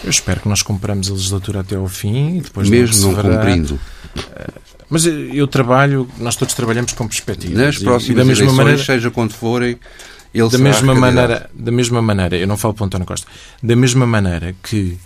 [0.03, 3.37] Eu espero que nós compramos a legislatura até ao fim e depois Mesmo não, não
[3.37, 3.79] cumprindo.
[4.35, 4.47] Eh,
[4.89, 7.59] mas eu trabalho, nós todos trabalhamos com perspectiva.
[7.59, 9.79] Nas próximas e, e da mesma eleições, maneira, seja quando forem,
[10.33, 13.25] ele da mesma maneira, da mesma maneira, eu não falo para António Costa,
[13.63, 14.97] da mesma maneira que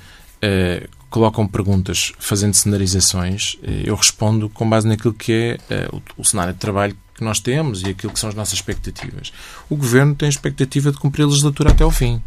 [0.44, 6.24] uh, colocam perguntas fazendo cenarizações, eh, eu respondo com base naquilo que é eh, o
[6.24, 9.34] cenário de trabalho que nós temos e aquilo que são as nossas expectativas.
[9.70, 12.22] O Governo tem a expectativa de cumprir a legislatura até ao fim.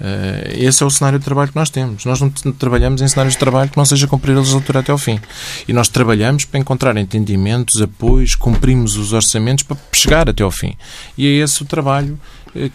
[0.00, 2.04] Eh, esse é o cenário de trabalho que nós temos.
[2.04, 4.98] Nós não trabalhamos em cenários de trabalho que não seja cumprir a legislatura até ao
[4.98, 5.20] fim.
[5.68, 10.76] E nós trabalhamos para encontrar entendimentos, apoios, cumprimos os orçamentos para chegar até ao fim.
[11.16, 12.18] E é esse o trabalho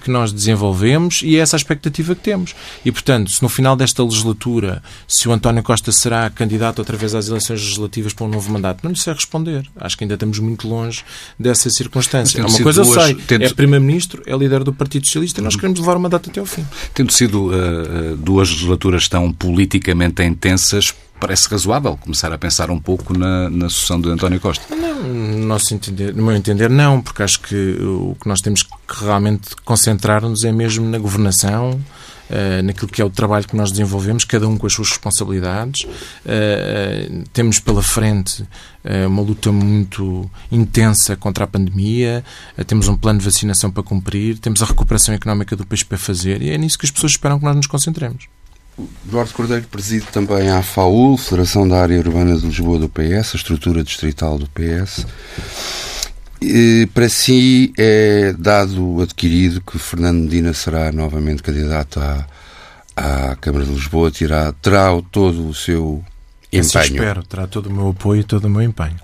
[0.01, 2.55] que nós desenvolvemos e é essa a expectativa que temos.
[2.83, 7.15] E, portanto, se no final desta legislatura, se o António Costa será candidato outra vez
[7.15, 9.65] às eleições legislativas para um novo mandato, não lhe sei responder.
[9.77, 11.03] Acho que ainda estamos muito longe
[11.39, 12.45] dessa circunstância.
[12.45, 13.45] Uma coisa duas, eu sei, tendo...
[13.45, 16.45] é Primeiro-Ministro, é líder do Partido Socialista e nós queremos levar o mandato até ao
[16.45, 16.65] fim.
[16.93, 23.17] Tendo sido uh, duas legislaturas tão politicamente intensas, parece razoável começar a pensar um pouco
[23.17, 24.75] na, na sucessão de António Costa.
[24.75, 28.63] Não, no, nosso entender, no meu entender, não, porque acho que o que nós temos
[28.63, 28.69] que
[29.01, 31.79] realmente concentrar-nos é mesmo na governação,
[32.29, 35.81] Uh, naquilo que é o trabalho que nós desenvolvemos, cada um com as suas responsabilidades.
[35.81, 42.23] Uh, temos pela frente uh, uma luta muito intensa contra a pandemia,
[42.67, 46.43] temos um plano de vacinação para cumprir, temos a recuperação económica do país para fazer
[46.43, 48.27] e é nisso que as pessoas esperam que nós nos concentremos.
[49.07, 53.37] Eduardo Cordeiro preside também a FAUL, Federação da Área Urbana de Lisboa do PS, a
[53.37, 55.05] estrutura distrital do PS.
[56.41, 62.25] E, para si é dado adquirido que Fernando Medina será novamente candidato à,
[62.95, 66.03] à Câmara de Lisboa, terá, terá todo o seu
[66.51, 66.95] empenho.
[66.95, 68.99] Espero, terá todo o meu apoio e todo o meu empenho.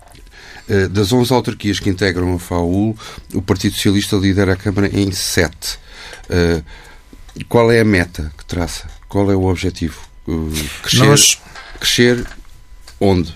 [0.68, 2.98] Eh, das 11 autarquias que integram a FAUL,
[3.34, 5.80] o Partido Socialista lidera a Câmara em 7.
[6.30, 6.62] Eh,
[7.50, 8.95] qual é a meta que traça?
[9.16, 9.98] Qual é o objetivo?
[10.28, 10.52] Uh,
[10.84, 11.42] crescer, Nós...
[11.80, 12.28] crescer
[13.00, 13.34] onde?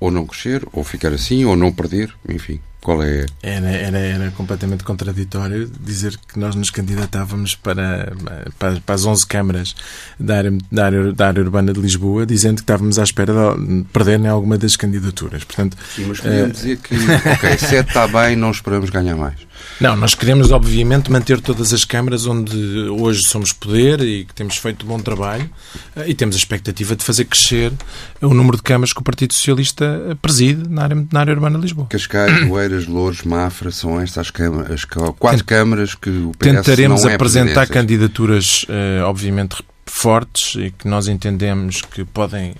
[0.00, 2.58] Ou não crescer, ou ficar assim, ou não perder, enfim.
[2.80, 3.26] Qual é?
[3.42, 8.12] Era, era, era completamente contraditório dizer que nós nos candidatávamos para,
[8.58, 9.74] para, para as 11 câmaras
[10.18, 13.84] da área, da, área, da área urbana de Lisboa, dizendo que estávamos à espera de
[13.92, 15.44] perderem alguma das candidaturas.
[15.44, 16.52] Portanto, Sim, mas podíamos uh...
[16.52, 16.94] dizer que,
[17.32, 19.50] ok, 7 está bem, não esperamos ganhar mais.
[19.80, 22.56] Não, nós queremos, obviamente, manter todas as câmaras onde
[22.88, 25.48] hoje somos poder e que temos feito bom trabalho
[25.96, 27.72] eh, e temos a expectativa de fazer crescer
[28.20, 31.62] o número de câmaras que o Partido Socialista preside na área, na área urbana de
[31.62, 31.86] Lisboa.
[31.88, 37.10] Cascais, Oeiras, Louros, Mafra, são estas câmaras, as quatro câmaras que o PS Tentaremos não
[37.10, 42.54] é apresentar candidaturas, eh, obviamente, fortes e que nós entendemos que podem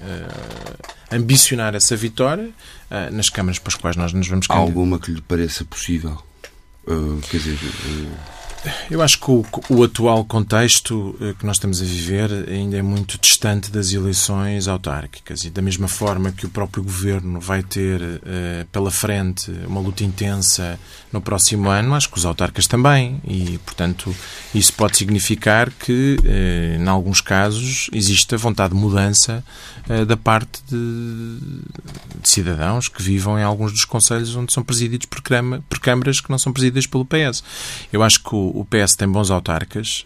[1.12, 2.50] ambicionar essa vitória
[3.12, 4.66] nas câmaras para as quais nós nos vamos candidatar.
[4.66, 6.20] Há alguma que lhe pareça possível?
[7.30, 7.58] Quer dizer,
[8.90, 12.82] eu acho que o, o, atual contexto eh, que nós estamos a viver ainda é
[12.82, 18.00] muito distante das eleições autárquicas e da mesma forma que o próprio governo vai ter
[18.02, 20.78] uh, pela frente uma luta intensa
[21.10, 24.14] no próximo ano, acho que os autarcas também e, portanto,
[24.54, 29.42] isso pode significar que, uh, em alguns casos, existe a vontade de mudança
[30.06, 30.76] da parte de,
[32.20, 35.20] de, cidadãos que vivam em alguns dos conselhos onde são presididos por,
[35.68, 37.42] por câmaras que não são presididas pelo PS.
[37.92, 40.04] Eu acho que o, o PS tem bons autarcas,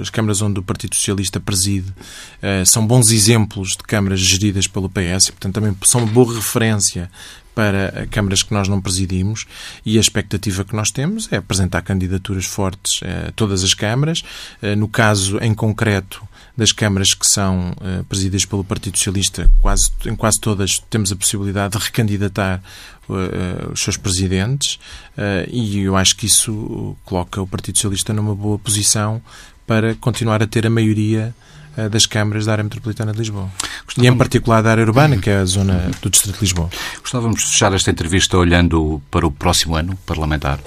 [0.00, 1.92] as câmaras onde o Partido Socialista preside
[2.40, 6.34] eh, são bons exemplos de câmaras geridas pelo PS e, portanto, também são uma boa
[6.34, 7.10] referência
[7.54, 9.46] para câmaras que nós não presidimos
[9.84, 14.22] e a expectativa que nós temos é apresentar candidaturas fortes a todas as câmaras.
[14.62, 16.26] Eh, no caso em concreto
[16.56, 21.16] das câmaras que são uh, presididas pelo Partido Socialista, quase, em quase todas temos a
[21.16, 22.62] possibilidade de recandidatar
[23.08, 24.78] uh, os seus presidentes
[25.16, 29.22] uh, e eu acho que isso coloca o Partido Socialista numa boa posição
[29.66, 31.34] para continuar a ter a maioria
[31.90, 33.50] das câmaras da área metropolitana de Lisboa.
[33.86, 34.04] Gostávamos...
[34.04, 36.68] E em particular da área urbana, que é a zona do Distrito de Lisboa.
[37.00, 40.60] Gostávamos de fechar esta entrevista olhando para o próximo ano parlamentar,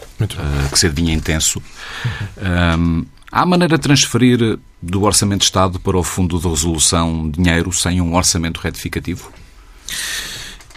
[0.71, 1.61] que se adivinha intenso.
[2.79, 7.73] Um, Há maneira de transferir do Orçamento de Estado para o Fundo de Resolução dinheiro
[7.73, 9.31] sem um orçamento retificativo?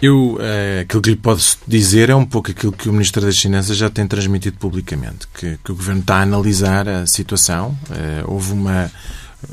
[0.00, 3.38] Eu, uh, aquilo que lhe posso dizer é um pouco aquilo que o Ministro das
[3.38, 7.76] Finanças já tem transmitido publicamente, que, que o Governo está a analisar a situação.
[7.90, 8.90] Uh, houve uma,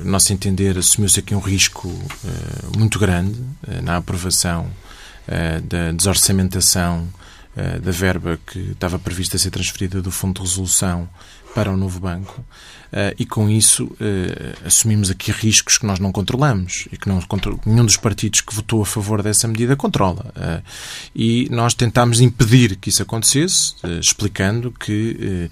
[0.03, 3.39] nosso entender, assumiu-se aqui um risco uh, muito grande
[3.83, 4.67] na aprovação
[5.63, 7.07] da desorçamentação
[7.81, 11.09] da verba que estava prevista a ser transferida do Fundo de Resolução
[11.55, 12.45] para o novo banco.
[12.91, 17.19] Uh, e com isso uh, assumimos aqui riscos que nós não controlamos e que não,
[17.65, 20.25] nenhum dos partidos que votou a favor dessa medida controla.
[20.35, 20.63] Uh,
[21.15, 25.49] e nós tentámos impedir que isso acontecesse, explicando que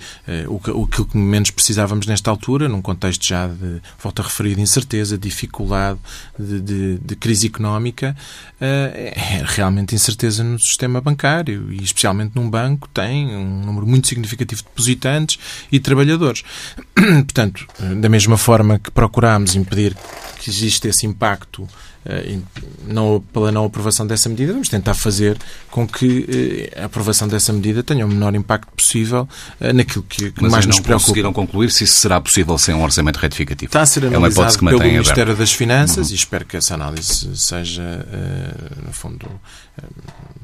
[0.47, 5.17] o, que menos precisávamos nesta altura, num contexto já de, volta a referir, de incerteza,
[5.17, 5.99] dificuldade,
[6.37, 8.15] de, de, de crise económica,
[8.59, 14.61] é realmente incerteza no sistema bancário e especialmente num banco tem um número muito significativo
[14.61, 15.39] de depositantes
[15.71, 16.43] e trabalhadores.
[17.33, 17.65] Portanto,
[17.99, 19.97] da mesma forma que procurámos impedir
[20.39, 21.67] que exista esse impacto
[22.05, 22.37] eh,
[22.85, 25.37] não, pela não aprovação dessa medida, vamos tentar fazer
[25.71, 29.27] com que eh, a aprovação dessa medida tenha o menor impacto possível
[29.59, 30.93] eh, naquilo que, que mais nos preocupa.
[30.95, 33.69] Mas conseguiram concluir se isso será possível sem um orçamento retificativo?
[33.69, 35.39] Está a ser analisado é pelo Ministério aberto.
[35.39, 36.13] das Finanças uhum.
[36.13, 38.05] e espero que essa análise seja,
[38.85, 39.25] no fundo,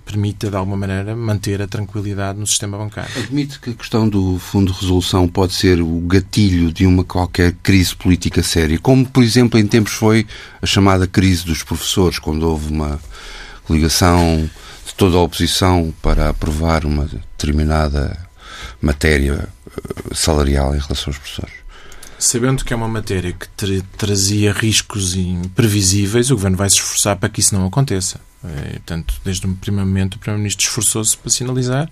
[0.05, 3.11] permita, de alguma maneira, manter a tranquilidade no sistema bancário.
[3.15, 7.53] Admite que a questão do Fundo de Resolução pode ser o gatilho de uma qualquer
[7.61, 10.25] crise política séria, como, por exemplo, em tempos foi
[10.61, 12.99] a chamada crise dos professores, quando houve uma
[13.69, 14.49] ligação
[14.85, 18.17] de toda a oposição para aprovar uma determinada
[18.81, 21.53] matéria eh, salarial em relação aos professores.
[22.17, 27.15] Sabendo que é uma matéria que tra trazia riscos imprevisíveis, o Governo vai se esforçar
[27.15, 28.19] para que isso não aconteça.
[28.43, 31.89] É, portanto, desde o primeiro momento, o Primeiro-Ministro esforçou-se para sinalizar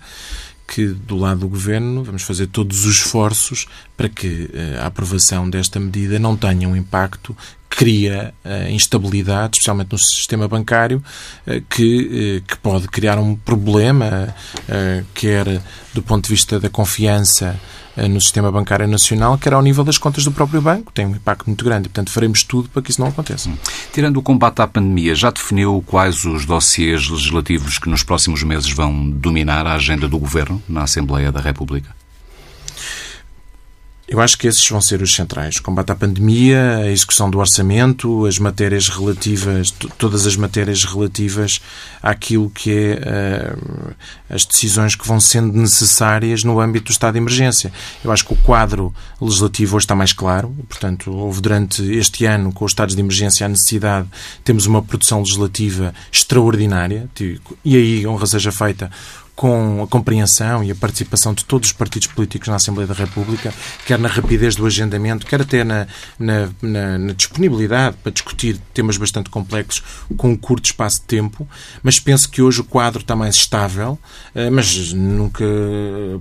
[0.66, 5.48] que, do lado do Governo, vamos fazer todos os esforços para que eh, a aprovação
[5.48, 7.34] desta medida não tenha um impacto
[7.68, 11.02] cria uh, instabilidade, especialmente no sistema bancário,
[11.46, 14.34] uh, que, uh, que pode criar um problema,
[15.14, 15.60] quer
[15.92, 17.58] do ponto de vista da confiança
[18.08, 20.92] no sistema bancário nacional, quer ao nível das contas do próprio banco.
[20.92, 23.50] Tem um impacto muito grande portanto, faremos tudo para que isso não aconteça.
[23.92, 28.70] Tirando o combate à pandemia, já definiu quais os dossiês legislativos que nos próximos meses
[28.70, 31.98] vão dominar a agenda do Governo na Assembleia da República?
[34.08, 35.60] Eu acho que esses vão ser os centrais.
[35.60, 41.60] Combate à pandemia, a execução do orçamento, as matérias relativas, todas as matérias relativas
[42.02, 43.94] àquilo que é uh,
[44.30, 47.70] as decisões que vão sendo necessárias no âmbito do estado de emergência.
[48.02, 50.56] Eu acho que o quadro legislativo hoje está mais claro.
[50.66, 54.08] Portanto, houve durante este ano, com os estados de emergência, a necessidade,
[54.42, 57.10] temos uma produção legislativa extraordinária.
[57.62, 58.90] E aí, honra seja feita,
[59.38, 63.54] com a compreensão e a participação de todos os partidos políticos na Assembleia da República,
[63.86, 65.86] quer na rapidez do agendamento, quer até na,
[66.18, 69.84] na, na, na disponibilidade para discutir temas bastante complexos
[70.16, 71.48] com um curto espaço de tempo,
[71.84, 73.96] mas penso que hoje o quadro está mais estável,
[74.34, 75.44] eh, mas nunca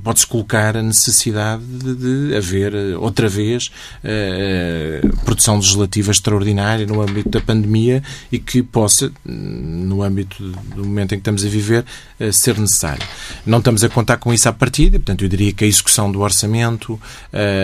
[0.03, 3.71] pode-se colocar a necessidade de, de haver eh, outra vez
[4.03, 10.43] eh, produção legislativa extraordinária no âmbito da pandemia e que possa, no âmbito
[10.75, 11.84] do momento em que estamos a viver,
[12.32, 13.07] ser necessário.
[13.46, 16.22] Não estamos a contar com isso à partida, portanto, eu diria que a execução do
[16.22, 17.00] orçamento,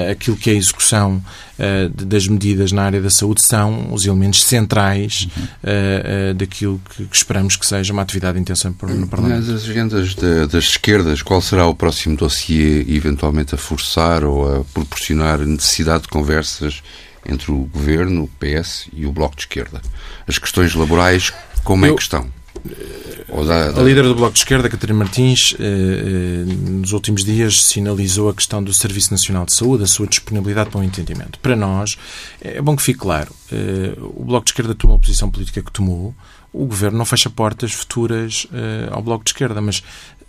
[0.09, 1.21] aquilo que é a execução
[1.93, 6.35] das medidas na área da saúde são os elementos centrais uhum.
[6.35, 9.51] daquilo que esperamos que seja uma atividade intensa no Parlamento.
[9.51, 15.39] Nas agendas das esquerdas, qual será o próximo dossiê eventualmente a forçar ou a proporcionar
[15.39, 16.81] necessidade de conversas
[17.25, 19.81] entre o Governo, o PS e o Bloco de Esquerda?
[20.27, 21.31] As questões laborais,
[21.63, 21.93] como é Eu...
[21.93, 22.27] é que estão?
[23.41, 23.81] Da, da...
[23.81, 28.33] A líder do Bloco de Esquerda, Catarina Martins, eh, eh, nos últimos dias sinalizou a
[28.33, 31.39] questão do Serviço Nacional de Saúde, a sua disponibilidade para um entendimento.
[31.39, 31.97] Para nós,
[32.39, 35.71] é bom que fique claro, eh, o Bloco de Esquerda tomou a posição política que
[35.71, 36.13] tomou,
[36.53, 38.47] o Governo não fecha portas futuras
[38.91, 39.81] ao Bloco de Esquerda, mas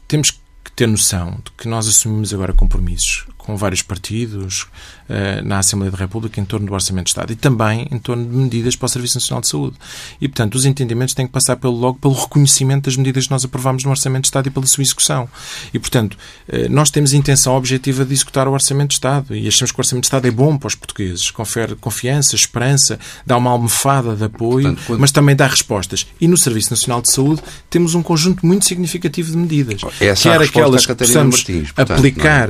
[0.09, 4.67] temos que ter noção de que nós assumimos agora compromissos com vários partidos
[5.07, 8.25] eh, na Assembleia da República em torno do Orçamento de Estado e também em torno
[8.25, 9.77] de medidas para o Serviço Nacional de Saúde.
[10.19, 13.45] E, portanto, os entendimentos têm que passar pelo, logo pelo reconhecimento das medidas que nós
[13.45, 15.29] aprovamos no Orçamento de Estado e pela sua execução.
[15.75, 16.17] E, portanto,
[16.49, 19.79] eh, nós temos a intenção objetiva de executar o Orçamento de Estado e achamos que
[19.79, 24.17] o Orçamento de Estado é bom para os portugueses, confere confiança, esperança, dá uma almofada
[24.17, 25.01] de apoio, portanto, quando...
[25.01, 26.07] mas também dá respostas.
[26.19, 29.83] E no Serviço Nacional de Saúde temos um conjunto muito significativo de medidas.
[30.01, 32.49] Essa quer aquelas que possamos Martins, portanto, aplicar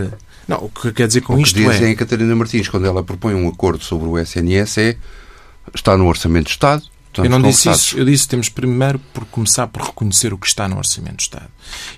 [0.48, 1.92] não, o que quer dizer com o isto que dizem é...
[1.92, 4.96] a Catarina Martins, quando ela propõe um acordo sobre o SNS, é
[5.74, 6.82] está no Orçamento de Estado,
[7.22, 7.96] eu não disse isso.
[7.96, 11.22] Eu disse que temos primeiro por começar por reconhecer o que está no Orçamento de
[11.22, 11.48] Estado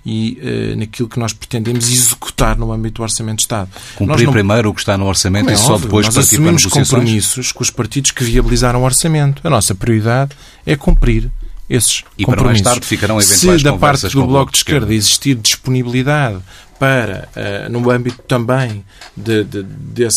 [0.04, 3.70] e uh, naquilo que nós pretendemos executar no âmbito do Orçamento de Estado.
[3.94, 4.32] Cumprir não...
[4.32, 6.88] primeiro o que está no Orçamento é e só depois nós partir para negociações?
[6.88, 9.40] compromissos com os partidos que viabilizaram o Orçamento.
[9.44, 10.36] A nossa prioridade
[10.66, 11.30] é cumprir
[11.68, 12.24] esses e compromissos.
[12.24, 16.38] E para mais tarde ficarão eventuais Se da parte do Bloco de Esquerda existir disponibilidade
[16.78, 18.84] para, uh, no âmbito também
[19.16, 20.08] de, de, de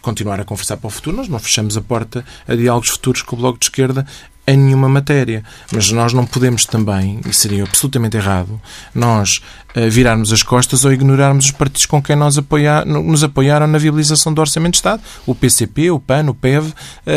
[0.00, 3.36] continuar a conversar para o futuro, nós não fechamos a porta a diálogos futuros com
[3.36, 4.06] o Bloco de Esquerda
[4.46, 5.44] em nenhuma matéria.
[5.72, 8.60] Mas nós não podemos também, e seria absolutamente errado,
[8.94, 9.40] nós
[9.76, 13.78] uh, virarmos as costas ou ignorarmos os partidos com quem nós apoiar, nos apoiaram na
[13.78, 16.74] viabilização do Orçamento de Estado, o PCP, o PAN, o PEV uh,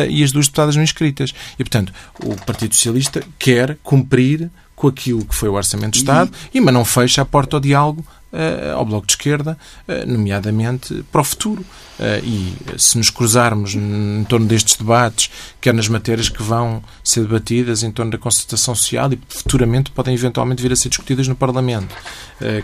[0.10, 1.34] e as duas deputadas não inscritas.
[1.58, 6.32] E, portanto, o Partido Socialista quer cumprir com aquilo que foi o Orçamento de Estado,
[6.54, 8.06] e, mas não fecha a porta ao diálogo
[8.36, 9.58] uh, ao Bloco de Esquerda,
[9.88, 11.66] uh, nomeadamente para o futuro.
[11.98, 17.22] Uh, e se nos cruzarmos em torno destes debates, quer nas matérias que vão ser
[17.22, 21.38] debatidas em torno da concertação social e futuramente podem eventualmente vir a ser discutidas no
[21.38, 21.96] Parlamento,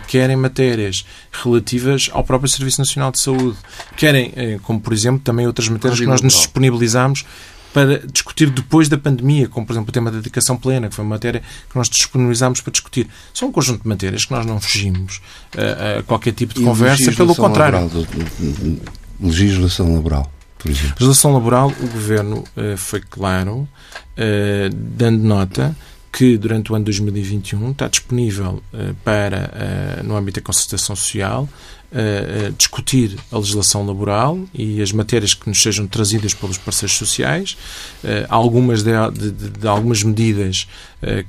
[0.06, 3.56] quer em matérias relativas ao próprio Serviço Nacional de Saúde,
[3.96, 7.24] querem, como por exemplo, também outras matérias que nós nos disponibilizamos
[7.72, 11.04] para discutir depois da pandemia, como por exemplo o tema da dedicação plena, que foi
[11.04, 13.08] uma matéria que nós disponibilizámos para discutir.
[13.32, 15.20] São um conjunto de matérias que nós não fugimos
[15.56, 17.78] a, a qualquer tipo de e conversa, pelo contrário.
[17.80, 18.06] Laboral,
[19.20, 20.32] legislação laboral.
[20.58, 20.94] Por exemplo.
[21.00, 23.68] Legislação laboral, o Governo uh, foi claro, uh,
[24.72, 25.76] dando nota
[26.12, 31.48] que durante o ano 2021 está disponível uh, para, no âmbito da concertação social,
[31.90, 37.56] uh, discutir a legislação laboral e as matérias que nos sejam trazidas pelos parceiros sociais,
[38.28, 40.68] algumas de, de, de, algumas medidas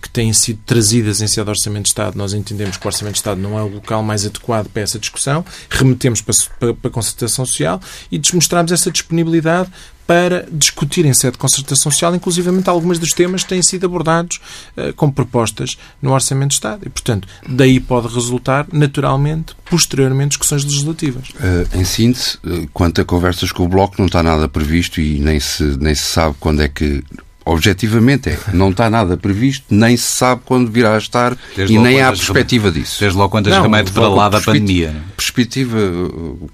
[0.02, 3.14] que têm sido trazidas em sede de Orçamento de Estado, nós entendemos que o Orçamento
[3.14, 6.90] de Estado não é o local mais adequado para essa discussão, remetemos para, para, para
[6.90, 7.82] a concertação social
[8.12, 9.70] e demonstramos essa disponibilidade
[10.06, 14.40] para discutir em sede de concertação social, inclusivamente algumas dos temas que têm sido abordados
[14.78, 16.82] uh, como propostas no Orçamento de Estado.
[16.86, 21.30] E, portanto, daí pode resultar, naturalmente, posteriormente, discussões legislativas.
[21.30, 25.20] Uh, em síntese, uh, quanto a conversas com o Bloco, não está nada previsto e
[25.20, 27.04] nem se, nem se sabe quando é que
[27.46, 31.78] objetivamente é, não está nada previsto, nem se sabe quando virá a estar desde e
[31.78, 33.00] nem há perspectiva disso.
[33.00, 34.96] Desde logo quando remete para lá da pandemia.
[35.18, 35.78] Perspectiva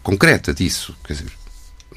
[0.01, 0.95] concreta disso.
[1.05, 1.27] Quer dizer,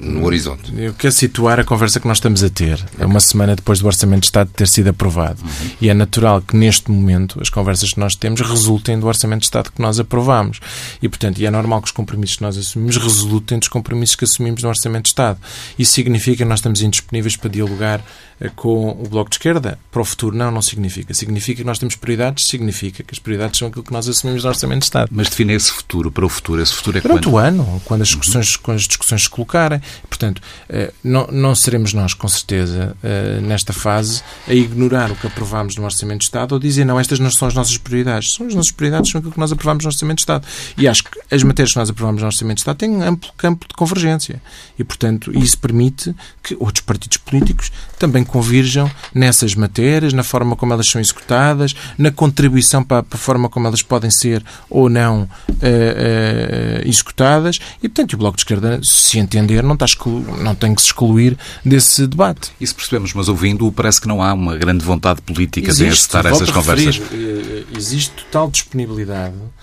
[0.03, 0.73] no horizonte.
[0.75, 2.83] Eu quero situar a conversa que nós estamos a ter.
[2.99, 5.41] É uma semana depois do Orçamento de Estado ter sido aprovado.
[5.41, 5.69] Uhum.
[5.81, 9.45] E é natural que, neste momento, as conversas que nós temos resultem do Orçamento de
[9.45, 10.59] Estado que nós aprovamos.
[11.01, 14.25] E, portanto, e é normal que os compromissos que nós assumimos resultem dos compromissos que
[14.25, 15.39] assumimos no Orçamento de Estado.
[15.77, 18.03] Isso significa que nós estamos indisponíveis para dialogar
[18.39, 19.79] eh, com o Bloco de Esquerda?
[19.91, 21.13] Para o futuro, não, não significa.
[21.13, 22.45] Significa que nós temos prioridades?
[22.45, 25.09] Significa que as prioridades são aquilo que nós assumimos no Orçamento de Estado.
[25.11, 27.33] Mas define esse futuro, para o futuro, esse futuro é Durante quando?
[27.33, 28.61] o ano, quando as discussões, uhum.
[28.63, 29.81] quando as discussões se colocarem.
[30.07, 35.27] Portanto, eh, não, não seremos nós, com certeza, eh, nesta fase, a ignorar o que
[35.27, 38.33] aprovámos no Orçamento de Estado ou dizer, não, estas não são as nossas prioridades.
[38.33, 40.47] São as nossas prioridades, são aquilo que nós aprovámos no Orçamento de Estado.
[40.77, 43.31] E acho que as matérias que nós aprovámos no Orçamento de Estado têm um amplo
[43.37, 44.41] campo de convergência.
[44.77, 50.73] E, portanto, isso permite que outros partidos políticos também convirjam nessas matérias, na forma como
[50.73, 55.53] elas são executadas, na contribuição para a forma como elas podem ser ou não uh,
[55.53, 57.59] uh, executadas.
[57.81, 60.21] E, portanto, o Bloco de Esquerda, se entender, não, está exclu...
[60.41, 62.51] não tem que se excluir desse debate.
[62.59, 66.25] Isso percebemos, mas ouvindo, parece que não há uma grande vontade política existe, de encetar
[66.25, 66.97] essas conversas.
[66.97, 69.62] Referir, existe total disponibilidade uh,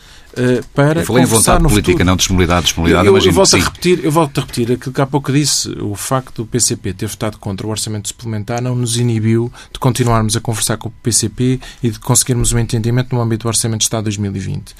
[0.74, 2.04] para eu falei em vontade política, futuro.
[2.04, 2.66] não disponibilidade.
[2.66, 5.32] Disponibilidade, eu, eu, eu, volto a repetir, eu volto a repetir aquilo que há pouco
[5.32, 5.70] disse.
[5.80, 10.36] O facto do PCP ter votado contra o orçamento suplementar não nos inibiu de continuarmos
[10.36, 13.84] a conversar com o PCP e de conseguirmos um entendimento no âmbito do Orçamento de
[13.84, 14.70] Estado 2020.
[14.70, 14.74] Uh,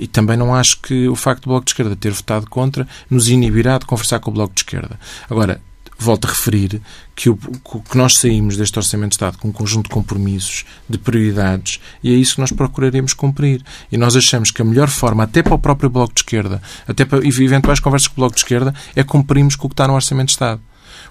[0.00, 3.28] e também não acho que o facto do Bloco de Esquerda ter votado contra nos
[3.28, 4.98] inibirá de conversar com o Bloco de Esquerda.
[5.28, 5.60] Agora,
[5.98, 6.80] volto a referir
[7.14, 10.98] que, o, que nós saímos deste Orçamento de Estado com um conjunto de compromissos, de
[10.98, 13.62] prioridades, e é isso que nós procuraremos cumprir.
[13.90, 17.04] E nós achamos que a melhor forma, até para o próprio Bloco de Esquerda, até
[17.04, 19.94] para eventuais conversas com o Bloco de Esquerda, é cumprirmos com o que está no
[19.94, 20.60] Orçamento de Estado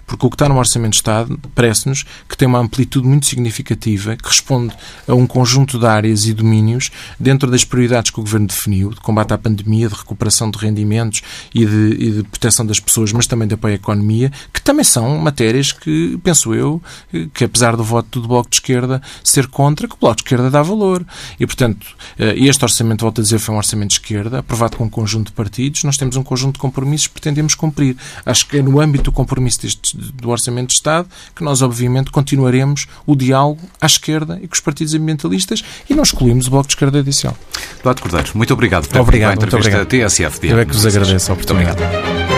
[0.06, 4.16] porque o que está no Orçamento de Estado parece-nos que tem uma amplitude muito significativa,
[4.16, 4.74] que responde
[5.06, 9.00] a um conjunto de áreas e domínios dentro das prioridades que o Governo definiu, de
[9.00, 11.22] combate à pandemia, de recuperação de rendimentos
[11.54, 14.84] e de, e de proteção das pessoas, mas também de apoio à economia, que também
[14.84, 16.82] são matérias que, penso eu,
[17.34, 20.50] que apesar do voto do Bloco de Esquerda ser contra, que o Bloco de Esquerda
[20.50, 21.04] dá valor.
[21.38, 21.86] E, portanto,
[22.18, 25.26] eh, este orçamento, volto a dizer, foi um orçamento de esquerda, aprovado com um conjunto
[25.26, 25.84] de partidos.
[25.84, 27.96] Nós temos um conjunto de compromissos que pretendemos cumprir.
[28.24, 32.10] Acho que é no âmbito do compromisso destes do Orçamento de Estado, que nós, obviamente,
[32.10, 36.68] continuaremos o diálogo à esquerda e com os partidos ambientalistas e não excluímos o Bloco
[36.68, 37.36] de Esquerda Adicional.
[37.78, 40.46] Eduardo Cordeiro, muito obrigado por obrigado, a entrevista TSF.
[40.48, 41.80] Eu é que vos agradeço a oportunidade.
[41.80, 42.35] Muito obrigado.